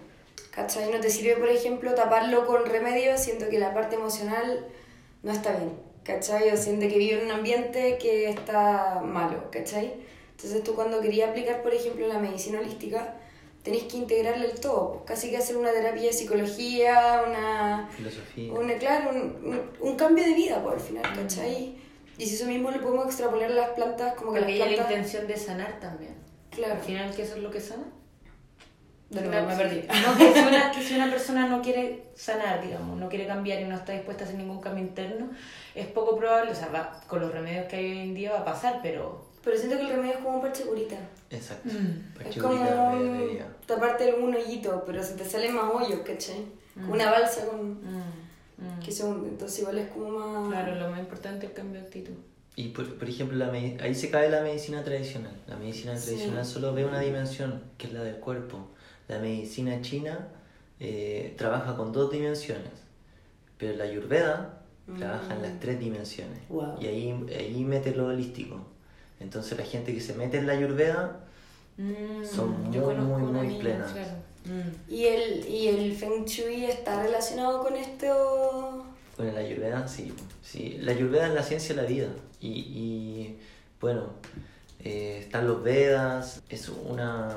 ¿Cachai? 0.51 0.91
No 0.91 1.00
te 1.00 1.10
sirve, 1.10 1.36
por 1.38 1.50
ejemplo, 1.50 1.93
taparlo 1.93 2.46
con 2.46 2.65
remedios, 2.65 3.20
siento 3.22 3.48
que 3.50 3.58
la 3.60 3.74
parte 3.74 3.96
emocional 3.96 4.65
no 5.24 5.31
está 5.31 5.51
bien. 5.53 5.72
¿Cachai? 6.03 6.50
O 6.50 6.58
siente 6.58 6.89
que 6.89 6.98
vive 6.98 7.20
en 7.20 7.25
un 7.25 7.31
ambiente 7.31 7.98
que 8.00 8.29
está 8.29 9.01
malo. 9.03 9.50
¿Cachai? 9.51 9.93
Entonces 10.31 10.63
tú 10.63 10.74
cuando 10.74 11.00
querías 11.01 11.29
aplicar, 11.29 11.62
por 11.62 11.74
ejemplo, 11.74 12.08
la 12.08 12.17
medicina 12.17 12.60
holística, 12.60 13.13
tenés 13.63 13.84
que 13.84 13.98
integrarle 13.98 14.48
el 14.48 14.60
todo. 14.60 14.93
pues, 14.93 15.03
Casi 15.05 15.29
que 15.29 15.38
hacer 15.38 15.55
una 15.55 15.72
terapia 15.72 16.01
de 16.08 16.13
psicología, 16.13 17.24
una 17.27 17.88
Filosofía. 17.96 18.51
un, 18.51 18.67
claro, 18.79 19.12
un, 19.12 19.17
un, 19.46 19.62
un 19.79 19.96
cambio 19.96 20.25
de 20.25 20.34
vida, 20.34 20.62
por 20.63 20.74
al 20.74 20.79
final, 20.79 21.03
¿cachai? 21.15 21.75
Y 22.18 22.25
si 22.25 22.36
eso 22.36 22.46
mismo 22.46 22.70
lo 22.72 22.82
podemos 22.82 23.06
extrapolar 23.08 23.51
a 23.51 23.56
las 23.56 23.70
plantas, 23.70 24.13
como 24.15 24.34
que 24.34 24.39
Porque 24.41 24.58
las 24.58 24.68
hay 24.68 24.75
la 24.75 24.84
plantas... 24.84 24.91
intención 24.98 25.27
de 25.27 25.38
sanar 25.38 25.80
también. 25.80 26.15
Claro. 26.51 26.74
Al 26.75 26.80
final, 26.82 27.15
¿qué 27.15 27.24
eso 27.24 27.36
es 27.36 27.41
lo 27.44 27.50
que 27.51 27.60
sana? 27.62 27.84
De 29.10 29.22
nuevo, 29.22 29.46
me 29.48 29.56
perdí. 29.58 29.82
No, 29.88 30.18
que 30.18 30.34
si, 30.34 30.39
una, 30.39 30.72
que 30.72 30.82
si 30.82 30.96
una 30.96 31.10
persona 31.10 31.48
no 31.48 31.62
quiere 31.62 32.06
sanar, 32.15 32.62
digamos, 32.62 32.98
no 32.98 33.10
quiere 33.10 33.27
cambiar 33.27 33.60
y 33.60 33.65
no 33.65 33.75
está 33.75 33.91
dispuesta 33.91 34.24
a 34.24 34.27
hacer 34.27 34.38
ningún 34.39 34.62
cambio 34.62 34.84
interno, 34.84 35.30
es 35.75 35.88
poco 35.88 36.15
probable, 36.18 36.51
o 36.51 36.56
sea, 36.56 36.70
va- 36.70 37.01
con 37.08 37.20
los 37.20 37.30
remedios 37.32 37.65
que 37.65 37.75
hay 37.75 37.91
hoy 37.91 38.00
en 38.00 38.13
día 38.13 38.32
va 38.32 38.39
a 38.39 38.46
pasar, 38.46 38.80
pero... 38.82 39.25
Pero 39.44 39.58
siento 39.58 39.75
que 39.77 39.84
el 39.84 39.89
remedio 39.89 40.13
es 40.13 40.18
como 40.20 40.36
un 40.36 40.41
parche 40.41 40.63
curita. 40.63 40.96
Exacto. 41.30 41.68
Mm. 41.74 42.12
Es 42.20 42.24
Parche 42.24 42.39
como 42.39 42.56
curita, 42.58 42.89
mediodía. 42.91 43.48
taparte 43.65 44.10
algún 44.10 44.34
hoyito, 44.36 44.84
pero 44.86 45.03
se 45.03 45.15
te 45.15 45.25
salen 45.25 45.56
más 45.56 45.65
hoyos, 45.74 46.00
¿cachai? 46.06 46.46
Como 46.75 46.94
una 46.94 47.12
balsa 47.12 47.46
con... 47.48 47.72
Mm, 47.82 48.30
mm. 48.62 48.80
que 48.84 48.91
se 48.91 49.03
hunde, 49.03 49.30
entonces 49.30 49.60
igual 49.60 49.77
es 49.80 49.89
como 49.89 50.10
más... 50.12 50.50
Claro, 50.50 50.75
lo 50.75 50.89
más 50.91 51.00
importante 51.00 51.46
es 51.46 51.51
el 51.51 51.58
cambio 51.58 51.82
de 51.82 51.88
actitud. 51.88 52.13
Y 52.56 52.70
por, 52.70 52.98
por 52.98 53.10
ejemplo, 53.10 53.38
la 53.38 53.51
ahí 53.51 53.96
se 53.96 54.10
cae 54.10 54.30
la 54.30 54.41
medicina 54.41 54.84
tradicional. 54.84 55.34
La 55.48 55.56
medicina 55.58 55.98
Sí. 55.98 56.08
tradicional 56.08 56.46
solo 56.46 56.74
ve 56.74 56.86
una 56.86 57.00
dimensión, 57.00 57.62
que 57.77 57.88
es 57.88 57.94
la 57.94 58.03
del 58.03 58.18
cuerpo. 58.18 58.68
La 59.08 59.20
medicina 59.20 59.82
china 59.82 60.27
eh, 60.80 61.34
trabaja 61.38 61.75
con 61.77 61.91
dos 61.91 62.12
dimensiones, 62.12 62.72
pero 63.58 63.75
la 63.77 63.84
ayurveda 63.86 64.58
trabaja 64.98 65.36
en 65.36 65.41
las 65.44 65.60
tres 65.60 65.80
dimensiones. 65.80 66.39
Wow. 66.50 66.75
Y 66.82 66.88
ahí, 66.88 67.25
ahí 67.38 67.63
mete 67.63 67.96
lo 67.96 68.08
holístico. 68.08 68.65
Entonces 69.20 69.58
la 69.58 69.63
gente 69.63 69.94
que 69.94 70.01
se 70.01 70.13
mete 70.15 70.38
en 70.38 70.48
la 70.48 70.53
ayurveda 70.53 71.20
Mm, 71.77 72.24
Son 72.25 72.70
muy, 72.70 72.77
muy, 72.96 73.22
muy 73.32 73.60
plenas. 73.60 73.91
claro. 73.91 74.12
Mm. 74.45 74.91
¿Y 74.91 75.05
el, 75.05 75.48
¿Y 75.48 75.67
el 75.67 75.95
Feng 75.95 76.25
Shui 76.25 76.65
está 76.65 77.01
relacionado 77.03 77.62
con 77.62 77.75
esto? 77.75 78.86
Bueno, 79.17 79.33
la 79.33 79.39
ayurveda, 79.39 79.88
sí. 79.88 80.13
sí. 80.41 80.77
La 80.81 80.93
ayurveda 80.93 81.27
es 81.27 81.33
la 81.33 81.43
ciencia 81.43 81.75
de 81.75 81.81
la 81.81 81.88
vida. 81.88 82.07
Y, 82.39 82.48
y, 82.48 83.39
bueno, 83.79 84.10
eh, 84.79 85.19
están 85.21 85.48
los 85.48 85.63
Vedas, 85.63 86.41
es 86.50 86.69
una... 86.69 87.36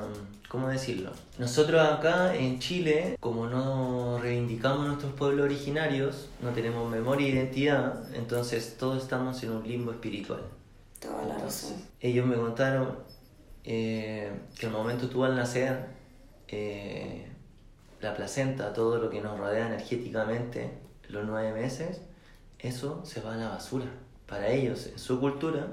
¿Cómo 0.49 0.69
decirlo? 0.69 1.11
Nosotros 1.37 1.81
acá 1.81 2.33
en 2.33 2.59
Chile, 2.59 3.17
como 3.19 3.47
no 3.47 4.19
reivindicamos 4.19 4.87
nuestros 4.87 5.11
pueblos 5.13 5.45
originarios, 5.45 6.29
no 6.41 6.51
tenemos 6.51 6.89
memoria 6.89 7.27
e 7.27 7.31
identidad, 7.31 8.15
entonces 8.15 8.77
todos 8.77 9.03
estamos 9.03 9.43
en 9.43 9.51
un 9.51 9.67
limbo 9.67 9.91
espiritual. 9.91 10.41
Toda 10.99 11.25
la 11.25 11.37
razón. 11.39 11.73
Ellos 11.99 12.25
me 12.25 12.35
contaron 12.35 12.99
eh, 13.65 14.31
que 14.57 14.67
al 14.67 14.71
momento 14.71 15.09
tú 15.09 15.25
al 15.25 15.35
nacer, 15.35 15.87
eh, 16.47 17.27
la 18.01 18.15
placenta, 18.15 18.73
todo 18.73 18.97
lo 18.97 19.09
que 19.09 19.21
nos 19.21 19.37
rodea 19.37 19.67
energéticamente, 19.67 20.71
los 21.09 21.25
nueve 21.25 21.53
meses, 21.53 22.01
eso 22.59 23.05
se 23.05 23.21
va 23.21 23.33
a 23.33 23.37
la 23.37 23.49
basura. 23.49 23.87
Para 24.27 24.49
ellos, 24.49 24.87
en 24.87 24.99
su 24.99 25.19
cultura, 25.19 25.67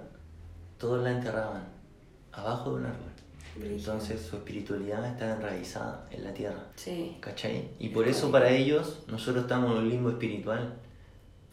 todos 0.79 1.03
la 1.03 1.13
enterraban 1.13 1.65
abajo 2.33 2.71
de 2.71 2.77
un 2.77 2.87
árbol. 2.87 3.13
Entonces 3.61 4.23
su 4.23 4.37
espiritualidad 4.37 5.05
está 5.07 5.35
enraizada 5.37 6.07
en 6.11 6.25
la 6.25 6.33
tierra. 6.33 6.65
Sí. 6.77 7.19
¿Cachai? 7.21 7.69
Y 7.79 7.91
por 7.91 8.09
eso 8.09 8.31
para 8.33 8.51
ellos 8.51 9.03
nosotros 9.09 9.45
estamos 9.45 9.73
en 9.73 9.79
un 9.79 9.89
limbo 9.91 10.11
espiritual 10.11 10.75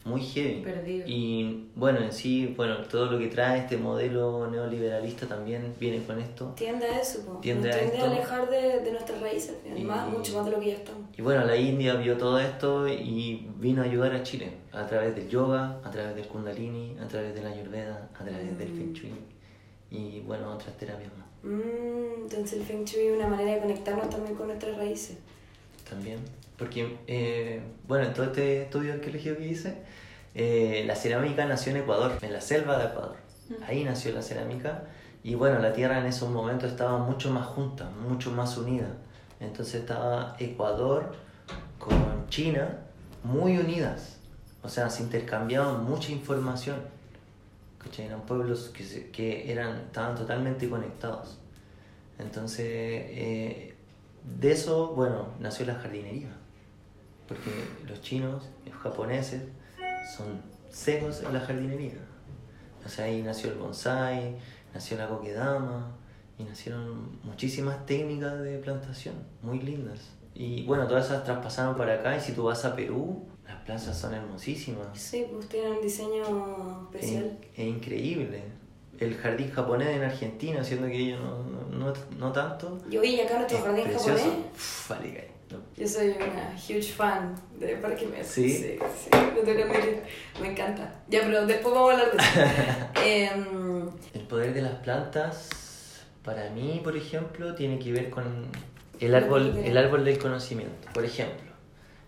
muy 0.04 0.22
heavy. 0.22 0.62
Perdido. 0.62 1.04
Y 1.06 1.68
bueno, 1.76 2.00
en 2.00 2.10
sí, 2.12 2.54
bueno, 2.56 2.78
todo 2.84 3.06
lo 3.10 3.18
que 3.18 3.26
trae 3.26 3.58
este 3.60 3.76
modelo 3.76 4.48
neoliberalista 4.50 5.26
también 5.26 5.74
viene 5.78 6.02
con 6.04 6.18
esto. 6.18 6.52
Tiende 6.56 6.86
a 6.86 7.00
eso, 7.00 7.24
po. 7.26 7.34
Tiende 7.40 7.68
Nos 7.68 7.76
a 7.76 7.80
tiende 7.80 7.96
a 7.98 8.00
esto. 8.06 8.12
alejar 8.16 8.50
de, 8.50 8.80
de 8.80 8.92
nuestras 8.92 9.20
raíces, 9.20 9.56
Y- 9.76 9.82
más, 9.84 10.08
mucho 10.08 10.34
más 10.36 10.46
de 10.46 10.52
lo 10.52 10.60
que 10.60 10.68
ya 10.68 10.74
estamos. 10.76 11.02
Y 11.16 11.22
bueno, 11.22 11.44
la 11.44 11.54
India 11.56 11.94
vio 11.94 12.16
todo 12.16 12.38
esto 12.40 12.88
y 12.88 13.46
vino 13.58 13.82
a 13.82 13.84
ayudar 13.84 14.12
a 14.14 14.22
Chile 14.22 14.50
a 14.72 14.86
través 14.86 15.14
del 15.14 15.28
yoga, 15.28 15.78
a 15.84 15.90
través 15.90 16.14
del 16.16 16.26
kundalini, 16.26 16.96
a 16.98 17.06
través 17.06 17.34
de 17.34 17.42
la 17.42 17.50
ayurveda, 17.50 18.08
a 18.18 18.24
través 18.24 18.58
del 18.58 18.68
feng 18.68 18.92
shui 18.94 19.12
y 19.90 20.20
bueno, 20.20 20.52
otras 20.54 20.76
terapias 20.76 21.10
más 21.18 21.26
Mm, 21.42 22.24
entonces 22.24 22.52
el 22.60 22.64
Feng 22.66 22.84
Shui 22.84 23.06
es 23.06 23.16
una 23.16 23.26
manera 23.26 23.54
de 23.54 23.60
conectarnos 23.60 24.10
también 24.10 24.34
con 24.36 24.46
nuestras 24.48 24.76
raíces. 24.76 25.16
también. 25.88 26.18
Porque, 26.60 26.98
eh, 27.08 27.60
bueno, 27.88 28.04
en 28.06 28.12
todo 28.14 28.26
este 28.26 28.62
estudio 28.62 28.92
arqueológico 28.92 29.36
que 29.38 29.48
hice, 29.48 29.78
eh, 30.34 30.84
la 30.86 30.94
cerámica 30.94 31.44
nació 31.46 31.72
en 31.72 31.78
Ecuador, 31.78 32.12
en 32.22 32.32
la 32.32 32.40
selva 32.40 32.78
de 32.78 32.84
Ecuador. 32.84 33.16
Ahí 33.66 33.82
nació 33.82 34.12
la 34.12 34.22
cerámica 34.22 34.84
y 35.24 35.34
bueno, 35.34 35.58
la 35.58 35.72
tierra 35.72 35.98
en 35.98 36.06
esos 36.06 36.30
momentos 36.30 36.70
estaba 36.70 36.98
mucho 36.98 37.32
más 37.32 37.46
junta, 37.46 37.90
mucho 38.08 38.30
más 38.30 38.56
unida. 38.56 38.86
Entonces 39.40 39.76
estaba 39.80 40.36
Ecuador 40.38 41.16
con 41.78 42.28
China 42.28 42.78
muy 43.24 43.58
unidas. 43.58 44.18
O 44.62 44.68
sea, 44.68 44.88
se 44.90 45.02
intercambiaban 45.02 45.82
mucha 45.84 46.12
información. 46.12 46.76
¿Cachai? 47.78 48.04
Eran 48.06 48.20
pueblos 48.20 48.70
que, 48.76 48.84
se- 48.84 49.10
que 49.10 49.50
eran, 49.50 49.76
estaban 49.86 50.14
totalmente 50.14 50.68
conectados. 50.68 51.38
Entonces, 52.18 52.66
eh, 52.68 53.74
de 54.38 54.52
eso, 54.52 54.88
bueno, 54.94 55.28
nació 55.40 55.64
la 55.64 55.76
jardinería. 55.76 56.28
Porque 57.30 57.50
los 57.88 58.00
chinos, 58.02 58.48
los 58.66 58.74
japoneses, 58.74 59.42
son 60.16 60.42
secos 60.68 61.22
en 61.22 61.32
la 61.32 61.40
jardinería. 61.40 61.94
O 62.84 62.88
sea, 62.88 63.04
ahí 63.04 63.22
nació 63.22 63.50
el 63.52 63.58
bonsai, 63.58 64.36
nació 64.74 64.98
la 64.98 65.08
kokedama 65.08 65.96
y 66.38 66.42
nacieron 66.42 67.18
muchísimas 67.22 67.86
técnicas 67.86 68.40
de 68.42 68.58
plantación 68.58 69.14
muy 69.42 69.60
lindas. 69.60 70.10
Y 70.34 70.64
bueno, 70.64 70.86
todas 70.88 71.06
esas 71.06 71.22
traspasaron 71.24 71.76
para 71.76 71.94
acá 71.94 72.16
y 72.16 72.20
si 72.20 72.32
tú 72.32 72.44
vas 72.44 72.64
a 72.64 72.74
Perú, 72.74 73.26
las 73.46 73.56
plazas 73.62 73.96
son 73.96 74.12
hermosísimas. 74.14 74.88
Sí, 74.94 75.26
pues 75.32 75.48
tienen 75.48 75.72
un 75.74 75.82
diseño 75.82 76.88
Es, 76.92 77.02
especial. 77.04 77.38
es 77.56 77.64
increíble. 77.66 78.42
El 78.98 79.14
jardín 79.16 79.50
japonés 79.52 79.88
en 79.96 80.02
Argentina, 80.02 80.64
siendo 80.64 80.86
que 80.88 80.98
ellos 80.98 81.20
no, 81.20 81.42
no, 81.44 81.86
no, 81.86 81.92
no 82.18 82.32
tanto. 82.32 82.76
Y 82.90 82.98
oye, 82.98 83.22
acá 83.22 83.36
nuestro 83.38 83.58
es 83.58 83.64
jardín 83.64 83.84
precioso. 83.84 84.08
japonés, 84.18 84.38
Uf, 84.54 84.88
vale. 84.90 85.30
Yo 85.76 85.88
soy 85.88 86.08
una 86.08 86.54
huge 86.56 86.92
fan 86.92 87.34
de 87.58 87.76
Parque 87.76 88.06
Mesa. 88.06 88.32
¿Sí? 88.32 88.50
Sí, 88.50 88.78
sí, 88.78 89.10
lo 89.34 89.42
tengo 89.42 89.72
que. 89.72 90.02
Me 90.40 90.52
encanta. 90.52 90.92
Ya, 91.08 91.20
pero 91.22 91.46
después 91.46 91.74
vamos 91.74 91.90
a 91.90 91.92
hablar 91.94 92.12
de 92.12 92.18
eso. 92.18 92.50
Em, 93.04 93.90
El 94.14 94.22
poder 94.22 94.54
de 94.54 94.62
las 94.62 94.74
plantas, 94.74 95.48
para 96.24 96.50
mí, 96.50 96.80
por 96.82 96.96
ejemplo, 96.96 97.54
tiene 97.54 97.78
que 97.78 97.92
ver 97.92 98.10
con 98.10 98.46
el 99.00 99.14
árbol, 99.14 99.58
el 99.64 99.76
árbol 99.76 100.04
del 100.04 100.18
conocimiento. 100.18 100.88
Por 100.92 101.04
ejemplo, 101.04 101.50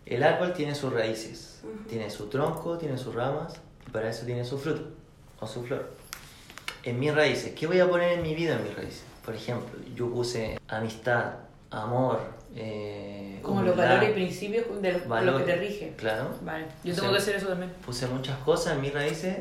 el 0.07 0.23
árbol 0.23 0.53
tiene 0.53 0.75
sus 0.75 0.93
raíces, 0.93 1.63
tiene 1.89 2.11
su 2.11 2.27
tronco, 2.29 2.79
tiene 2.79 2.99
sus 2.99 3.15
ramas, 3.15 3.55
y 3.87 3.91
para 3.91 4.11
eso 4.11 4.27
tiene 4.27 4.45
su 4.45 4.59
fruto 4.59 4.91
o 5.41 5.47
su 5.47 5.65
flor. 5.65 5.91
En 6.85 6.99
mis 6.99 7.15
raíces, 7.15 7.55
¿qué 7.55 7.67
voy 7.67 7.81
a 7.81 7.89
poner 7.89 8.19
en 8.19 8.23
mi 8.23 8.35
vida 8.35 8.57
en 8.57 8.65
mis 8.65 8.75
raíces? 8.75 9.05
Por 9.25 9.35
ejemplo, 9.35 9.79
yo 9.95 10.11
puse 10.11 10.59
amistad, 10.69 11.35
amor, 11.73 12.21
eh, 12.55 13.39
Como 13.43 13.63
los 13.63 13.77
valores 13.77 14.11
y 14.11 14.13
principios 14.13 14.65
de 14.83 14.93
los, 14.93 15.09
valor- 15.09 15.39
que 15.45 15.53
te 15.53 15.57
rige. 15.57 15.93
Claro. 15.97 16.31
Vale, 16.43 16.67
yo 16.85 16.95
tengo 16.95 17.11
que 17.13 17.19
hacer 17.19 17.37
eso 17.37 17.49
también. 17.49 17.73
Puse 17.85 18.07
muchas 18.07 18.39
cosas 18.39 18.75
en 18.75 18.81
mis 18.83 18.93
raíces 18.95 19.37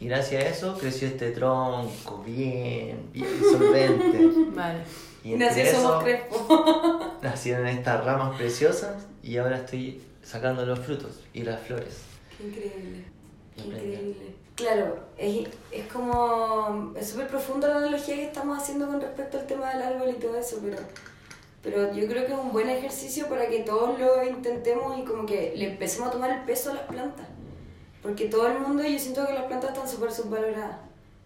y 0.00 0.08
gracias 0.08 0.44
a 0.44 0.48
eso 0.48 0.78
creció 0.78 1.08
este 1.08 1.30
tronco 1.32 2.22
bien, 2.24 3.08
bien 3.12 3.28
solvente. 3.50 4.28
Vale. 4.54 4.78
Y 5.24 5.34
entre 5.34 5.46
Nací 5.48 5.66
somos 5.66 5.90
eso 5.92 5.98
Crespo. 6.00 7.00
nacieron 7.22 7.66
estas 7.68 8.04
ramas 8.04 8.36
preciosas 8.36 9.06
y 9.22 9.36
ahora 9.38 9.56
estoy 9.58 10.02
sacando 10.22 10.66
los 10.66 10.78
frutos 10.80 11.20
y 11.32 11.42
las 11.42 11.60
flores. 11.60 11.98
Qué 12.36 12.44
increíble. 12.48 13.04
Qué 13.56 13.62
increíble. 13.62 14.34
Claro, 14.56 14.98
es, 15.16 15.48
es 15.70 15.86
como. 15.92 16.92
Es 16.96 17.10
súper 17.10 17.26
profunda 17.28 17.68
la 17.68 17.76
analogía 17.78 18.16
que 18.16 18.24
estamos 18.24 18.58
haciendo 18.60 18.86
con 18.86 19.00
respecto 19.00 19.38
al 19.38 19.46
tema 19.46 19.70
del 19.72 19.82
árbol 19.82 20.10
y 20.10 20.20
todo 20.20 20.36
eso, 20.36 20.58
pero. 20.62 20.76
Pero 21.62 21.92
yo 21.94 22.06
creo 22.08 22.26
que 22.26 22.32
es 22.32 22.38
un 22.38 22.52
buen 22.52 22.68
ejercicio 22.68 23.28
para 23.28 23.46
que 23.46 23.60
todos 23.60 23.98
lo 23.98 24.24
intentemos 24.28 24.98
y 24.98 25.04
como 25.04 25.24
que 25.26 25.52
le 25.56 25.70
empecemos 25.72 26.08
a 26.08 26.10
tomar 26.12 26.30
el 26.30 26.42
peso 26.44 26.70
a 26.70 26.74
las 26.74 26.82
plantas. 26.84 27.26
Porque 28.02 28.26
todo 28.26 28.48
el 28.48 28.58
mundo, 28.58 28.82
yo 28.82 28.98
siento 28.98 29.24
que 29.26 29.32
las 29.34 29.44
plantas 29.44 29.70
están 29.72 29.88
súper 29.88 30.10
subvaloradas. 30.10 30.78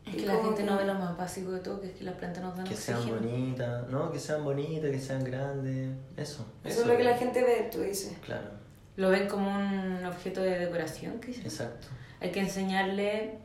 Es 0.05 0.15
Y 0.15 0.17
que 0.19 0.27
la 0.27 0.35
como 0.35 0.49
gente 0.49 0.63
no 0.65 0.77
ve 0.77 0.85
lo 0.85 0.95
más 0.95 1.17
básico 1.17 1.51
de 1.53 1.61
todo, 1.61 1.81
que 1.81 1.87
es 1.89 1.95
que 1.95 2.05
las 2.05 2.15
plantas 2.17 2.43
nos 2.43 2.55
dan 2.57 2.67
Que 2.67 2.77
sean 2.77 2.99
oxígeno. 2.99 3.21
bonitas, 3.23 3.89
¿no? 3.89 4.13
Que 4.13 4.19
sean 4.21 4.45
bonitas, 4.45 4.91
que 4.91 5.01
sean 5.01 5.25
grandes. 5.25 5.89
Eso. 6.19 6.47
Eso 6.63 6.83
es 6.83 6.87
lo 6.87 6.97
que 6.97 7.03
la 7.05 7.17
gente 7.17 7.43
ve, 7.43 7.69
tú 7.73 7.81
dices. 7.81 8.13
Claro, 8.25 8.51
Lo 8.97 9.09
ven 9.11 9.27
como 9.29 9.49
un 9.49 10.05
objeto 10.05 10.43
de 10.43 10.59
decoración, 10.59 11.19
quizás. 11.19 11.45
exacto. 11.47 11.89
Hay 12.21 12.31
que 12.31 12.41
enseñarle 12.41 13.39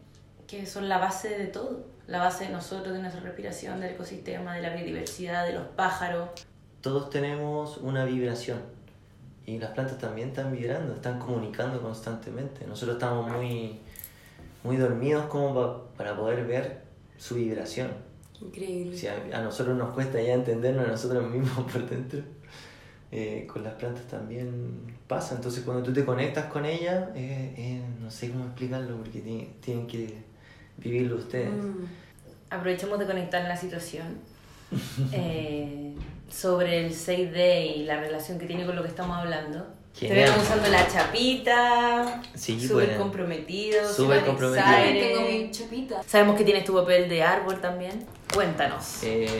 que 0.46 0.66
son 0.66 0.88
la 0.90 0.98
base 0.98 1.30
de 1.30 1.48
todo, 1.48 1.86
la 2.08 2.20
base 2.20 2.44
de 2.46 2.50
nosotros, 2.52 2.94
de 2.94 3.00
nuestra 3.02 3.22
respiración, 3.22 3.80
del 3.80 3.92
ecosistema, 3.92 4.56
de 4.56 4.62
la 4.62 4.70
biodiversidad, 4.76 5.46
de 5.46 5.54
los 5.54 5.66
pájaros. 5.70 6.30
Todos 6.82 7.10
tenemos 7.10 7.78
una 7.78 8.06
vibración 8.06 8.60
y 9.46 9.58
las 9.60 9.72
plantas 9.72 9.98
también 9.98 10.30
están 10.30 10.52
vibrando, 10.52 10.94
están 10.96 11.20
comunicando 11.20 11.82
constantemente. 11.82 12.66
Nosotros 12.66 12.96
estamos 12.98 13.30
muy, 13.32 13.80
muy 14.64 14.78
dormidos 14.78 15.26
como 15.26 15.54
pa- 15.54 15.84
para 15.98 16.16
poder 16.16 16.46
ver 16.46 16.82
su 17.18 17.36
vibración. 17.36 17.90
Increíble. 18.40 18.98
Si 18.98 19.08
a, 19.08 19.16
a 19.34 19.42
nosotros 19.42 19.78
nos 19.78 19.94
cuesta 19.94 20.20
ya 20.22 20.34
entendernos 20.34 20.86
a 20.88 20.92
nosotros 20.92 21.30
mismos 21.30 21.66
por 21.72 21.88
dentro, 21.88 22.22
eh, 23.12 23.46
con 23.52 23.64
las 23.64 23.74
plantas 23.76 24.04
también 24.08 24.96
pasa. 25.08 25.36
Entonces 25.36 25.64
cuando 25.64 25.84
tú 25.84 25.94
te 25.94 26.04
conectas 26.06 26.46
con 26.46 26.66
ellas, 26.66 27.10
eh, 27.14 27.54
eh, 27.58 27.82
no 28.02 28.10
sé 28.10 28.32
cómo 28.32 28.46
explicarlo 28.46 28.98
porque 28.98 29.20
ti- 29.20 29.50
tienen 29.60 29.86
que 29.86 30.16
vivirlo 30.78 31.18
ustedes. 31.18 31.52
Mm. 31.52 31.86
Aprovechemos 32.50 32.98
de 33.00 33.06
conectar 33.06 33.48
la 33.48 33.56
situación 33.56 34.20
eh, 35.12 35.94
sobre 36.30 36.86
el 36.86 36.94
6D 36.94 37.76
y 37.78 37.84
la 37.84 38.00
relación 38.00 38.40
que 38.40 38.46
tiene 38.46 38.66
con 38.66 38.76
lo 38.76 38.82
que 38.82 38.88
estamos 38.90 39.18
hablando. 39.18 39.66
Te 39.98 40.08
Genial. 40.08 40.30
vemos 40.30 40.44
usando 40.44 40.70
la 40.70 40.88
chapita, 40.88 42.22
Sí, 42.34 42.66
súper 42.66 42.86
pues. 42.88 42.98
comprometido, 42.98 43.94
Súper 43.94 44.24
comprometido. 44.26 44.74
Tengo 44.74 45.22
mi 45.30 45.52
chapita. 45.52 46.02
Sabemos 46.08 46.38
que 46.38 46.46
tienes 46.46 46.64
tu 46.64 46.74
papel 46.74 47.10
de 47.10 47.22
árbol 47.22 47.60
también. 47.60 48.06
Cuéntanos. 48.34 49.04
Eh, 49.04 49.40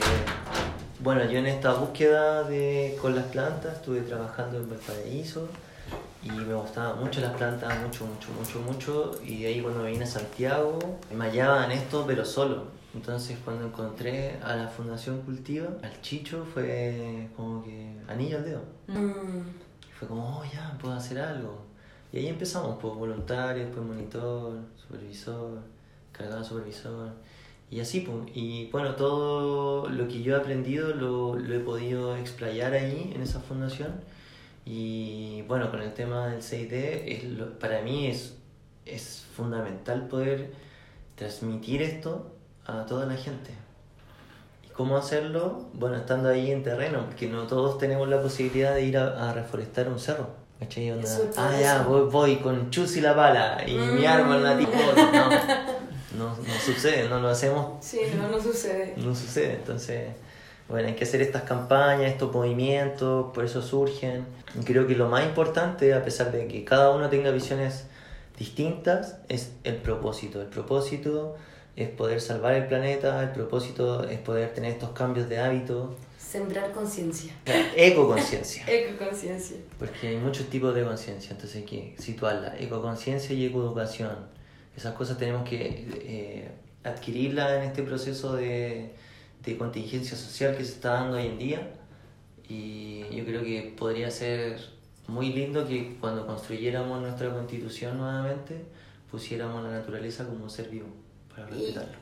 bueno, 1.00 1.24
yo 1.24 1.40
en 1.40 1.48
esta 1.48 1.74
búsqueda 1.74 2.44
de, 2.44 2.98
con 3.02 3.16
las 3.16 3.26
plantas 3.26 3.76
estuve 3.76 4.02
trabajando 4.02 4.58
en 4.58 4.70
Valparaíso 4.70 5.48
y 6.22 6.30
me 6.30 6.54
gustaban 6.54 7.00
mucho 7.00 7.22
las 7.22 7.32
plantas, 7.32 7.74
mucho, 7.80 8.06
mucho, 8.06 8.28
mucho, 8.38 8.60
mucho. 8.60 9.22
Y 9.26 9.44
de 9.44 9.48
ahí 9.48 9.62
cuando 9.62 9.84
vine 9.86 10.04
a 10.04 10.08
Santiago 10.08 10.78
me 11.16 11.26
hallaba 11.26 11.64
en 11.66 11.72
esto, 11.72 12.04
pero 12.06 12.26
solo. 12.26 12.66
Entonces 12.94 13.38
cuando 13.46 13.68
encontré 13.68 14.38
a 14.44 14.56
la 14.56 14.68
Fundación 14.68 15.22
Cultiva, 15.22 15.70
al 15.82 16.02
Chicho, 16.02 16.46
fue 16.46 17.30
como 17.38 17.64
que 17.64 17.94
anillo 18.08 18.38
al 18.38 18.44
dedo. 18.46 18.62
Mm. 18.88 19.42
Fue 19.98 20.08
como, 20.08 20.40
oh, 20.40 20.44
ya, 20.52 20.78
puedo 20.82 20.94
hacer 20.96 21.20
algo. 21.20 21.62
Y 22.12 22.18
ahí 22.18 22.28
empezamos, 22.28 22.78
pues 22.82 22.94
voluntario, 22.96 23.64
después 23.66 23.86
monitor, 23.86 24.58
supervisor, 24.76 25.60
cargado 26.12 26.44
supervisor. 26.44 27.12
Y 27.70 27.80
así, 27.80 28.02
pues. 28.02 28.18
Y 28.36 28.68
bueno, 28.72 28.96
todo 28.96 29.88
lo 29.88 30.08
que 30.10 30.22
yo 30.22 30.36
he 30.36 30.40
aprendido 30.40 30.94
lo, 30.94 31.38
lo 31.38 31.56
he 31.56 31.60
podido 31.60 32.18
explayar 32.18 32.74
ahí, 32.74 33.14
en 33.16 33.22
esa 33.22 33.40
fundación. 33.40 33.94
Y 34.66 35.44
bueno, 35.48 35.72
con 35.72 35.82
el 35.82 35.94
tema 35.94 36.28
del 36.28 36.42
6D, 36.42 37.04
es 37.06 37.24
lo- 37.24 37.58
para 37.58 37.82
mí 37.82 38.08
es, 38.08 38.36
es 38.86 39.26
fundamental 39.36 40.08
poder 40.10 40.52
transmitir 41.16 41.82
esto 41.82 42.34
a 42.66 42.86
toda 42.86 43.06
la 43.06 43.16
gente. 43.16 43.52
¿Y 44.66 44.70
cómo 44.70 44.98
hacerlo? 44.98 45.66
Bueno, 45.74 45.96
estando 45.98 46.30
ahí 46.30 46.52
en 46.52 46.64
terreno, 46.64 47.06
porque 47.06 47.28
no 47.28 47.44
todos 47.48 47.78
tenemos 47.78 48.08
la 48.08 48.22
posibilidad 48.22 48.74
de 48.76 48.84
ir 48.84 48.98
a, 48.98 49.30
a 49.30 49.34
reforestar 49.34 49.88
un 49.90 50.00
cerro. 50.00 50.30
¿Cachai? 50.60 50.92
Onda, 50.92 51.10
ah, 51.38 51.52
ya, 51.60 51.82
voy, 51.82 52.02
voy 52.10 52.36
con 52.38 52.70
chus 52.70 52.96
y 52.98 53.02
la 53.02 53.16
pala 53.16 53.64
y 53.66 53.74
mi 53.74 54.04
Mm. 54.04 54.08
arma 54.08 54.36
el 54.38 54.44
nativo. 54.44 54.72
No, 56.18 56.30
no, 56.30 56.36
no 56.36 56.54
sucede, 56.64 57.08
no 57.08 57.22
lo 57.22 57.30
hacemos 57.30 57.84
Sí, 57.84 58.02
no, 58.18 58.28
no 58.28 58.40
sucede. 58.40 58.94
no 58.98 59.16
sucede. 59.16 59.54
Entonces, 59.56 60.10
bueno, 60.68 60.90
hay 60.90 60.94
que 60.96 61.06
hacer 61.06 61.22
estas 61.22 61.44
campañas, 61.44 62.12
estos 62.12 62.32
movimientos, 62.34 63.32
por 63.34 63.46
eso 63.46 63.62
surgen. 63.62 64.26
Y 64.60 64.64
creo 64.66 64.86
que 64.88 64.96
lo 64.96 65.08
más 65.08 65.24
importante, 65.26 65.94
a 65.94 66.04
pesar 66.04 66.32
de 66.34 66.48
que 66.48 66.64
cada 66.66 66.92
uno 66.92 67.10
tenga 67.10 67.32
visiones 67.32 67.86
distintas, 68.38 69.18
es 69.30 69.52
el 69.64 69.78
propósito. 69.78 70.42
El 70.42 70.48
propósito 70.48 71.38
es 71.76 71.90
poder 71.90 72.20
salvar 72.22 72.54
el 72.54 72.68
planeta, 72.68 73.24
el 73.24 73.32
propósito 73.32 74.08
es 74.08 74.20
poder 74.20 74.54
tener 74.54 74.72
estos 74.72 74.92
cambios 74.92 75.30
de 75.30 75.40
hábito, 75.40 75.96
Sembrar 76.18 76.72
conciencia. 76.72 77.34
ecoconciencia. 77.76 78.64
Ecoconciencia. 78.70 79.58
Porque 79.78 80.08
hay 80.08 80.16
muchos 80.16 80.48
tipos 80.48 80.74
de 80.74 80.86
conciencia, 80.86 81.32
entonces 81.32 81.58
hay 81.58 81.64
que 81.64 81.96
situarla. 81.98 82.58
Ecoconciencia 82.58 83.36
y 83.36 83.48
ecoeducación. 83.48 84.16
Esas 84.78 84.94
cosas 84.94 85.18
tenemos 85.18 85.48
que 85.50 85.58
eh, 85.60 86.52
adquirirlas 86.86 87.52
en 87.58 87.64
este 87.64 87.84
proceso 87.84 88.34
de, 88.38 88.94
de 89.44 89.58
contingencia 89.58 90.16
social 90.16 90.56
que 90.56 90.64
se 90.64 90.72
está 90.72 90.94
dando 90.94 91.18
hoy 91.18 91.28
en 91.28 91.38
día. 91.38 91.74
Y 92.48 93.04
yo 93.14 93.26
creo 93.26 93.44
que 93.44 93.74
podría 93.78 94.10
ser 94.10 94.58
muy 95.08 95.34
lindo 95.34 95.68
que 95.68 95.98
cuando 96.00 96.26
construyéramos 96.26 97.02
nuestra 97.02 97.30
constitución 97.34 97.98
nuevamente, 97.98 98.56
pusiéramos 99.12 99.64
la 99.66 99.72
naturaleza 99.72 100.26
como 100.26 100.46
un 100.46 100.50
ser 100.50 100.70
vivo 100.70 100.88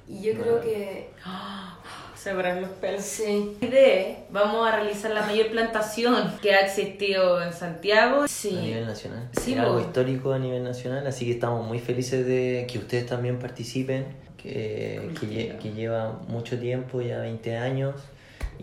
Y, 0.07 0.13
y 0.13 0.21
yo 0.23 0.33
creo 0.41 0.61
que. 0.61 1.09
Se 2.15 2.33
paran 2.33 2.59
los 2.61 2.69
pelos. 2.71 3.01
Sí. 3.01 3.55
de 3.61 4.17
vamos 4.29 4.67
a 4.67 4.75
realizar 4.75 5.09
la 5.11 5.21
mayor 5.25 5.47
plantación 5.51 6.33
que 6.41 6.53
ha 6.53 6.65
existido 6.65 7.41
en 7.41 7.53
Santiago. 7.53 8.23
A 8.23 8.27
Sí. 8.27 8.51
nivel 8.57 8.85
nacional. 8.85 9.29
Sí, 9.39 9.53
es 9.53 9.59
algo 9.59 9.75
po. 9.75 9.79
histórico 9.79 10.33
a 10.33 10.39
nivel 10.39 10.61
nacional, 10.65 11.07
así 11.07 11.23
que 11.25 11.31
estamos 11.31 11.65
muy 11.65 11.79
felices 11.79 12.25
de 12.25 12.67
que 12.69 12.77
ustedes 12.77 13.05
también 13.05 13.39
participen, 13.39 14.05
que, 14.35 15.11
que, 15.17 15.27
lle- 15.27 15.57
que 15.59 15.71
lleva 15.71 16.19
mucho 16.27 16.59
tiempo, 16.59 17.01
ya 17.01 17.19
20 17.19 17.55
años, 17.55 17.95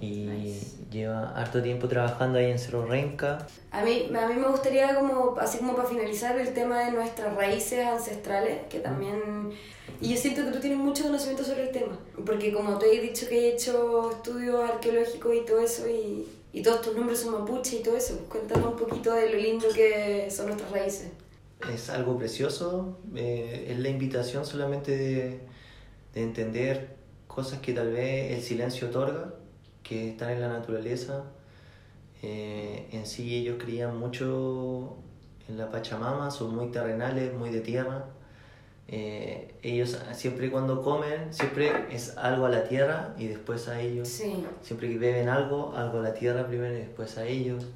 y 0.00 0.26
Nice. 0.26 0.76
lleva 0.90 1.30
harto 1.30 1.62
tiempo 1.62 1.88
trabajando 1.88 2.38
ahí 2.38 2.50
en 2.50 2.58
Cerro 2.58 2.86
Renca. 2.86 3.46
A 3.70 3.82
mí, 3.82 4.10
a 4.14 4.28
mí 4.28 4.34
me 4.34 4.48
gustaría, 4.48 4.94
como, 4.94 5.36
así 5.38 5.58
como 5.58 5.74
para 5.74 5.88
finalizar, 5.88 6.38
el 6.38 6.52
tema 6.52 6.84
de 6.84 6.92
nuestras 6.92 7.34
raíces 7.34 7.86
ancestrales, 7.86 8.66
que 8.68 8.80
también... 8.80 9.50
Y 10.00 10.10
yo 10.10 10.16
siento 10.16 10.44
que 10.44 10.50
tú 10.50 10.60
tienes 10.60 10.78
mucho 10.78 11.04
conocimiento 11.04 11.42
sobre 11.42 11.64
el 11.64 11.70
tema, 11.70 11.98
porque 12.26 12.52
como 12.52 12.78
te 12.78 12.94
he 12.94 13.00
dicho 13.00 13.26
que 13.26 13.48
he 13.48 13.54
hecho 13.54 14.10
estudios 14.10 14.68
arqueológicos 14.68 15.34
y 15.34 15.40
todo 15.46 15.60
eso, 15.60 15.88
y, 15.88 16.26
y 16.52 16.62
todos 16.62 16.82
tus 16.82 16.94
nombres 16.94 17.20
son 17.20 17.32
mapuche 17.32 17.76
y 17.76 17.82
todo 17.82 17.96
eso, 17.96 18.18
cuéntanos 18.28 18.72
un 18.72 18.76
poquito 18.76 19.14
de 19.14 19.30
lo 19.30 19.38
lindo 19.38 19.66
que 19.74 20.28
son 20.30 20.46
nuestras 20.46 20.70
raíces. 20.70 21.08
Es 21.72 21.88
algo 21.88 22.18
precioso, 22.18 22.98
eh, 23.14 23.68
es 23.70 23.78
la 23.78 23.88
invitación 23.88 24.44
solamente 24.44 24.94
de, 24.94 25.40
de 26.12 26.22
entender 26.22 26.96
cosas 27.26 27.60
que 27.60 27.72
tal 27.72 27.92
vez 27.92 28.32
el 28.36 28.42
silencio 28.42 28.88
otorga, 28.88 29.32
que 29.86 30.10
están 30.10 30.30
en 30.30 30.40
la 30.40 30.48
naturaleza. 30.48 31.24
Eh, 32.22 32.88
en 32.92 33.06
sí 33.06 33.36
ellos 33.36 33.56
creían 33.62 33.96
mucho 33.98 34.96
en 35.48 35.58
la 35.58 35.70
Pachamama, 35.70 36.30
son 36.30 36.54
muy 36.56 36.68
terrenales, 36.70 37.32
muy 37.34 37.50
de 37.50 37.60
tierra. 37.60 38.06
Eh, 38.88 39.52
ellos 39.62 39.98
siempre 40.12 40.48
cuando 40.50 40.80
comen, 40.80 41.32
siempre 41.34 41.72
es 41.90 42.16
algo 42.16 42.46
a 42.46 42.48
la 42.48 42.64
tierra 42.68 43.14
y 43.18 43.26
después 43.26 43.68
a 43.68 43.80
ellos. 43.80 44.08
Sí, 44.08 44.44
Siempre 44.62 44.88
que 44.88 44.98
beben 44.98 45.28
algo, 45.28 45.74
algo 45.76 45.98
a 45.98 46.02
la 46.02 46.14
tierra 46.14 46.46
primero 46.46 46.72
y 46.74 46.78
después 46.78 47.18
a 47.18 47.26
ellos. 47.26 47.66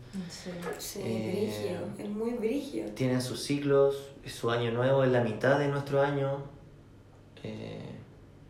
sí, 0.78 1.00
Eh, 1.04 1.32
brígido, 1.32 1.80
es 1.98 2.08
muy 2.08 2.30
brígido. 2.34 2.90
Tienen 2.92 3.20
sus 3.22 3.42
ciclos, 3.42 4.12
su 4.26 4.50
año 4.50 4.70
nuevo 4.70 5.02
es 5.04 5.10
la 5.10 5.22
mitad 5.22 5.58
de 5.58 5.68
nuestro 5.68 6.00
año, 6.00 6.42
eh, 7.42 7.80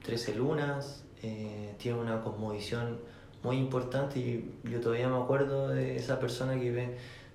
13 0.04 0.34
lunas, 0.34 1.02
eh, 1.22 1.74
tiene 1.78 1.98
una 1.98 2.22
cosmovisión 2.22 2.98
muy 3.42 3.56
importante 3.56 4.18
y 4.18 4.52
yo 4.64 4.80
todavía 4.80 5.08
me 5.08 5.16
acuerdo 5.16 5.68
de 5.68 5.96
esa 5.96 6.18
persona 6.20 6.58
que 6.58 6.70
me, 6.70 6.88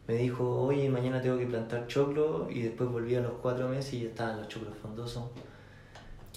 me 0.07 0.15
dijo, 0.15 0.61
oye, 0.61 0.89
mañana 0.89 1.21
tengo 1.21 1.37
que 1.37 1.45
plantar 1.45 1.87
choclo 1.87 2.47
y 2.49 2.61
después 2.61 2.89
volví 2.89 3.15
a 3.15 3.21
los 3.21 3.33
cuatro 3.41 3.67
meses 3.67 3.93
y 3.93 4.01
ya 4.01 4.09
estaban 4.09 4.37
los 4.37 4.47
choclos 4.47 4.77
frondosos. 4.79 5.23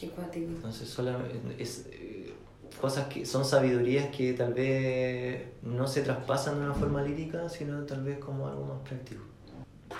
Entonces 0.00 0.88
solamente 0.88 1.57
es 1.59 1.87
eh, 1.90 2.33
cosas 2.81 3.09
que 3.09 3.26
son 3.26 3.44
sabidurías 3.44 4.14
que 4.14 4.33
tal 4.33 4.54
vez 4.54 5.46
no 5.62 5.87
se 5.87 6.02
traspasan 6.02 6.59
de 6.59 6.66
una 6.66 6.74
forma 6.74 7.02
lírica, 7.02 7.48
sino 7.48 7.85
tal 7.85 8.04
vez 8.04 8.18
como 8.18 8.46
algo 8.46 8.64
más 8.64 8.88
práctico. 8.88 9.22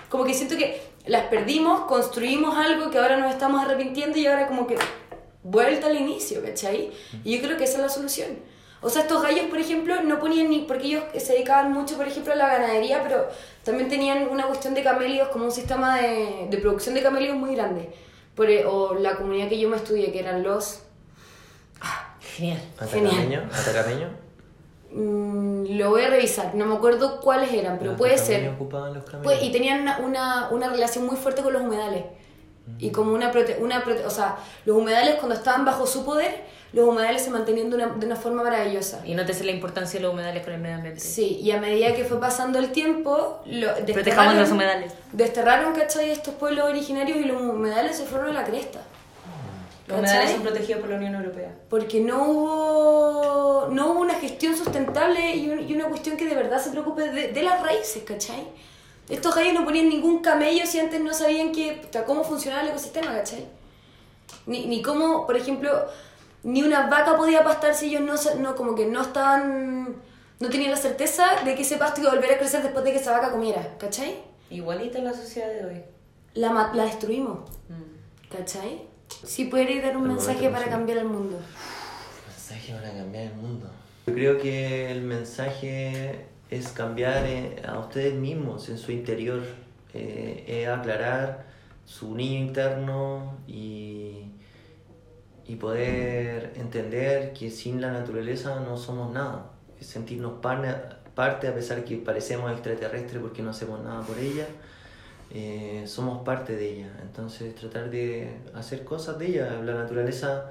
Como 0.09 0.23
que 0.23 0.33
siento 0.33 0.55
que 0.55 0.81
las 1.05 1.25
perdimos, 1.25 1.81
construimos 1.81 2.55
algo 2.55 2.89
que 2.89 2.97
ahora 2.97 3.17
nos 3.17 3.31
estamos 3.31 3.61
arrepintiendo 3.63 4.17
y 4.17 4.25
ahora 4.27 4.47
como 4.47 4.65
que 4.65 4.77
vuelta 5.43 5.87
al 5.87 5.97
inicio, 5.97 6.41
¿cachai? 6.41 6.91
Y 7.23 7.35
yo 7.35 7.43
creo 7.43 7.57
que 7.57 7.65
esa 7.65 7.77
es 7.77 7.81
la 7.81 7.89
solución. 7.89 8.29
O 8.81 8.89
sea, 8.89 9.01
estos 9.01 9.21
gallos, 9.21 9.45
por 9.49 9.59
ejemplo, 9.59 10.01
no 10.03 10.19
ponían 10.19 10.49
ni... 10.49 10.59
Porque 10.59 10.85
ellos 10.87 11.03
se 11.17 11.33
dedicaban 11.33 11.73
mucho, 11.73 11.97
por 11.97 12.07
ejemplo, 12.07 12.31
a 12.33 12.35
la 12.37 12.47
ganadería, 12.47 13.03
pero 13.03 13.27
también 13.63 13.89
tenían 13.89 14.29
una 14.29 14.45
cuestión 14.47 14.73
de 14.73 14.83
camelios, 14.83 15.27
como 15.29 15.45
un 15.45 15.51
sistema 15.51 15.97
de, 15.97 16.47
de 16.49 16.57
producción 16.59 16.95
de 16.95 17.01
camelios 17.03 17.35
muy 17.35 17.55
grande. 17.55 17.89
Por, 18.35 18.49
e- 18.49 18.65
o 18.65 18.93
la 18.93 19.17
comunidad 19.17 19.49
que 19.49 19.59
yo 19.59 19.67
me 19.69 19.75
estudié, 19.75 20.11
que 20.13 20.19
eran 20.19 20.43
los... 20.43 20.81
Genial. 22.21 22.61
Atacameño, 22.77 23.49
atacameño. 23.51 24.07
mm, 24.93 25.77
lo 25.77 25.89
voy 25.89 26.03
a 26.03 26.09
revisar, 26.09 26.55
no 26.55 26.65
me 26.65 26.75
acuerdo 26.75 27.19
cuáles 27.19 27.51
eran, 27.51 27.77
pero 27.79 27.91
Los 27.91 27.97
puede 27.99 28.17
ser... 28.17 28.47
ocupaban 28.49 28.93
los 28.93 29.03
camellos. 29.03 29.23
Pues, 29.23 29.43
y 29.43 29.51
tenían 29.51 29.81
una, 29.81 29.97
una, 29.99 30.49
una 30.51 30.69
relación 30.69 31.05
muy 31.05 31.17
fuerte 31.17 31.41
con 31.41 31.51
los 31.53 31.61
humedales. 31.61 32.05
Y 32.77 32.91
como 32.91 33.13
una, 33.13 33.31
prote- 33.33 33.57
una 33.59 33.83
prote- 33.83 34.05
o 34.05 34.09
sea, 34.11 34.37
los 34.65 34.77
humedales 34.77 35.15
cuando 35.15 35.33
estaban 35.35 35.65
bajo 35.65 35.87
su 35.87 36.05
poder, 36.05 36.43
los 36.73 36.87
humedales 36.87 37.23
se 37.23 37.29
mantenían 37.31 37.69
de 37.69 37.75
una, 37.77 37.87
de 37.87 38.05
una 38.05 38.15
forma 38.15 38.43
maravillosa. 38.43 39.01
Y 39.05 39.15
no 39.15 39.25
te 39.25 39.33
sé 39.33 39.43
la 39.43 39.51
importancia 39.51 39.99
de 39.99 40.03
los 40.05 40.13
humedales 40.13 40.43
con 40.43 40.53
el 40.53 40.59
medio 40.61 40.75
ambiente. 40.75 40.99
Sí, 40.99 41.39
y 41.41 41.49
a 41.51 41.59
medida 41.59 41.95
que 41.95 42.05
fue 42.05 42.19
pasando 42.19 42.59
el 42.59 42.71
tiempo, 42.71 43.39
lo, 43.45 43.73
Protejamos 43.91 44.35
los 44.35 44.51
humedales. 44.51 44.93
Desterraron, 45.11 45.73
¿cachai? 45.73 46.11
Estos 46.11 46.35
pueblos 46.35 46.65
originarios 46.69 47.17
y 47.17 47.23
los 47.23 47.41
humedales 47.41 47.97
se 47.97 48.03
fueron 48.05 48.29
a 48.29 48.33
la 48.33 48.43
cresta. 48.45 48.81
Los 49.87 49.97
humedales 49.97 50.31
son 50.31 50.41
protegidos 50.43 50.81
por 50.81 50.91
la 50.91 50.97
Unión 50.97 51.15
Europea. 51.15 51.51
Porque 51.67 51.99
no 52.01 52.27
hubo, 52.27 53.67
no 53.71 53.91
hubo 53.91 54.01
una 54.01 54.13
gestión 54.15 54.55
sustentable 54.55 55.35
y, 55.35 55.49
un- 55.49 55.67
y 55.67 55.73
una 55.73 55.85
cuestión 55.85 56.15
que 56.17 56.25
de 56.27 56.35
verdad 56.35 56.61
se 56.61 56.69
preocupe 56.69 57.09
de, 57.09 57.29
de 57.29 57.41
las 57.41 57.61
raíces, 57.63 58.03
¿cachai? 58.03 58.43
Estos 59.09 59.33
gallos 59.35 59.55
no 59.55 59.65
ponían 59.65 59.89
ningún 59.89 60.21
camello 60.21 60.67
si 60.67 60.79
antes 60.79 61.01
no 61.01 61.11
sabían 61.15 61.51
que, 61.51 61.79
puta, 61.81 62.05
cómo 62.05 62.23
funcionaba 62.23 62.61
el 62.63 62.69
ecosistema, 62.69 63.07
¿cachai? 63.15 63.45
Ni, 64.45 64.67
ni 64.67 64.83
cómo, 64.83 65.25
por 65.25 65.35
ejemplo, 65.35 65.71
ni 66.43 66.63
una 66.63 66.87
vaca 66.87 67.17
podía 67.17 67.43
pastar 67.43 67.73
si 67.75 67.87
ellos 67.95 68.01
no, 68.01 68.41
no 68.41 68.55
como 68.55 68.75
que 68.75 68.85
no 68.85 69.01
estaban, 69.01 69.95
no 70.39 70.49
tenían 70.49 70.71
la 70.71 70.77
certeza 70.77 71.25
de 71.43 71.55
que 71.55 71.61
ese 71.63 71.77
pasto 71.77 72.01
iba 72.01 72.11
a 72.11 72.15
volver 72.15 72.33
a 72.33 72.37
crecer 72.37 72.63
después 72.63 72.83
de 72.85 72.91
que 72.91 72.97
esa 72.97 73.11
vaca 73.11 73.31
comiera, 73.31 73.75
¿cachai? 73.77 74.15
Igualita 74.49 74.99
la 74.99 75.13
sociedad 75.13 75.49
de 75.49 75.65
hoy. 75.65 75.81
La, 76.33 76.71
la 76.73 76.83
destruimos, 76.85 77.39
Mm. 77.69 78.31
¿cachai? 78.35 78.81
Si 79.23 79.45
pudierais 79.45 79.81
dar 79.83 79.97
un 79.97 80.07
mensaje 80.07 80.49
para 80.49 80.65
sí. 80.65 80.69
cambiar 80.69 80.99
el 80.99 81.05
mundo. 81.05 81.37
Mensaje 82.27 82.73
para 82.73 82.91
cambiar 82.93 83.23
el 83.25 83.33
mundo. 83.35 83.69
Yo 84.07 84.13
creo 84.13 84.37
que 84.39 84.91
el 84.91 85.01
mensaje 85.01 86.25
es 86.49 86.69
cambiar 86.69 87.25
eh, 87.25 87.61
a 87.67 87.77
ustedes 87.79 88.13
mismos 88.15 88.69
en 88.69 88.77
su 88.77 88.91
interior, 88.91 89.41
eh, 89.93 90.45
es 90.47 90.67
aclarar 90.67 91.45
su 91.85 92.15
niño 92.15 92.39
interno 92.39 93.37
y, 93.47 94.25
y 95.49 95.55
poder 95.55 96.53
entender 96.55 97.33
que 97.33 97.49
sin 97.49 97.81
la 97.81 97.91
naturaleza 97.91 98.59
no 98.61 98.77
somos 98.77 99.11
nada, 99.11 99.51
sentirnos 99.81 100.33
par- 100.41 100.99
parte 101.15 101.47
a 101.47 101.53
pesar 101.53 101.83
que 101.83 101.97
parecemos 101.97 102.51
extraterrestres 102.51 103.21
porque 103.21 103.41
no 103.41 103.49
hacemos 103.49 103.81
nada 103.83 104.01
por 104.01 104.17
ella. 104.17 104.45
eh, 105.31 105.83
somos 105.85 106.23
parte 106.23 106.55
de 106.55 106.65
ella, 106.73 106.89
entonces 107.03 107.53
tratar 107.55 107.89
de 107.91 108.35
hacer 108.55 108.83
cosas 108.83 109.19
de 109.19 109.27
ella. 109.27 109.61
La 109.63 109.75
naturaleza 109.75 110.49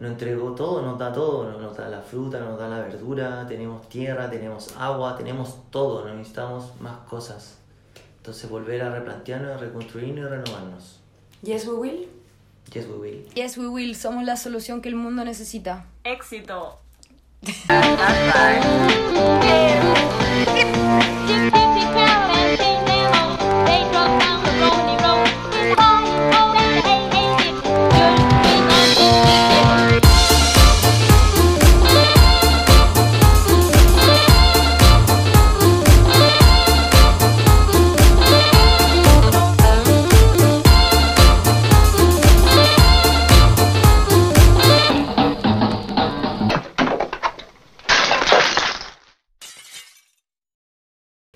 nos 0.00 0.10
entregó 0.12 0.52
todo, 0.52 0.82
nos 0.82 0.98
da 0.98 1.12
todo, 1.12 1.48
nos 1.60 1.76
da 1.76 1.88
la 1.88 2.00
fruta, 2.02 2.40
nos 2.40 2.58
da 2.58 2.68
la 2.68 2.80
verdura, 2.80 3.46
tenemos 3.46 3.88
tierra, 3.88 4.28
tenemos 4.28 4.74
agua, 4.78 5.16
tenemos 5.16 5.70
todo, 5.70 6.04
no 6.06 6.14
necesitamos 6.14 6.72
más 6.80 6.98
cosas. 7.08 7.58
Entonces 8.16 8.50
volver 8.50 8.82
a 8.82 8.90
replantearnos, 8.90 9.52
a 9.52 9.58
reconstruirnos 9.58 10.26
y 10.26 10.28
renovarnos. 10.28 11.00
Yes, 11.42 11.66
we 11.68 11.74
will. 11.74 12.08
Yes, 12.72 12.86
we 12.86 12.98
will. 12.98 13.24
Yes, 13.34 13.56
we 13.56 13.68
will. 13.68 13.94
Somos 13.94 14.24
la 14.24 14.36
solución 14.36 14.82
que 14.82 14.88
el 14.88 14.96
mundo 14.96 15.24
necesita. 15.24 15.86
Éxito. 16.04 16.78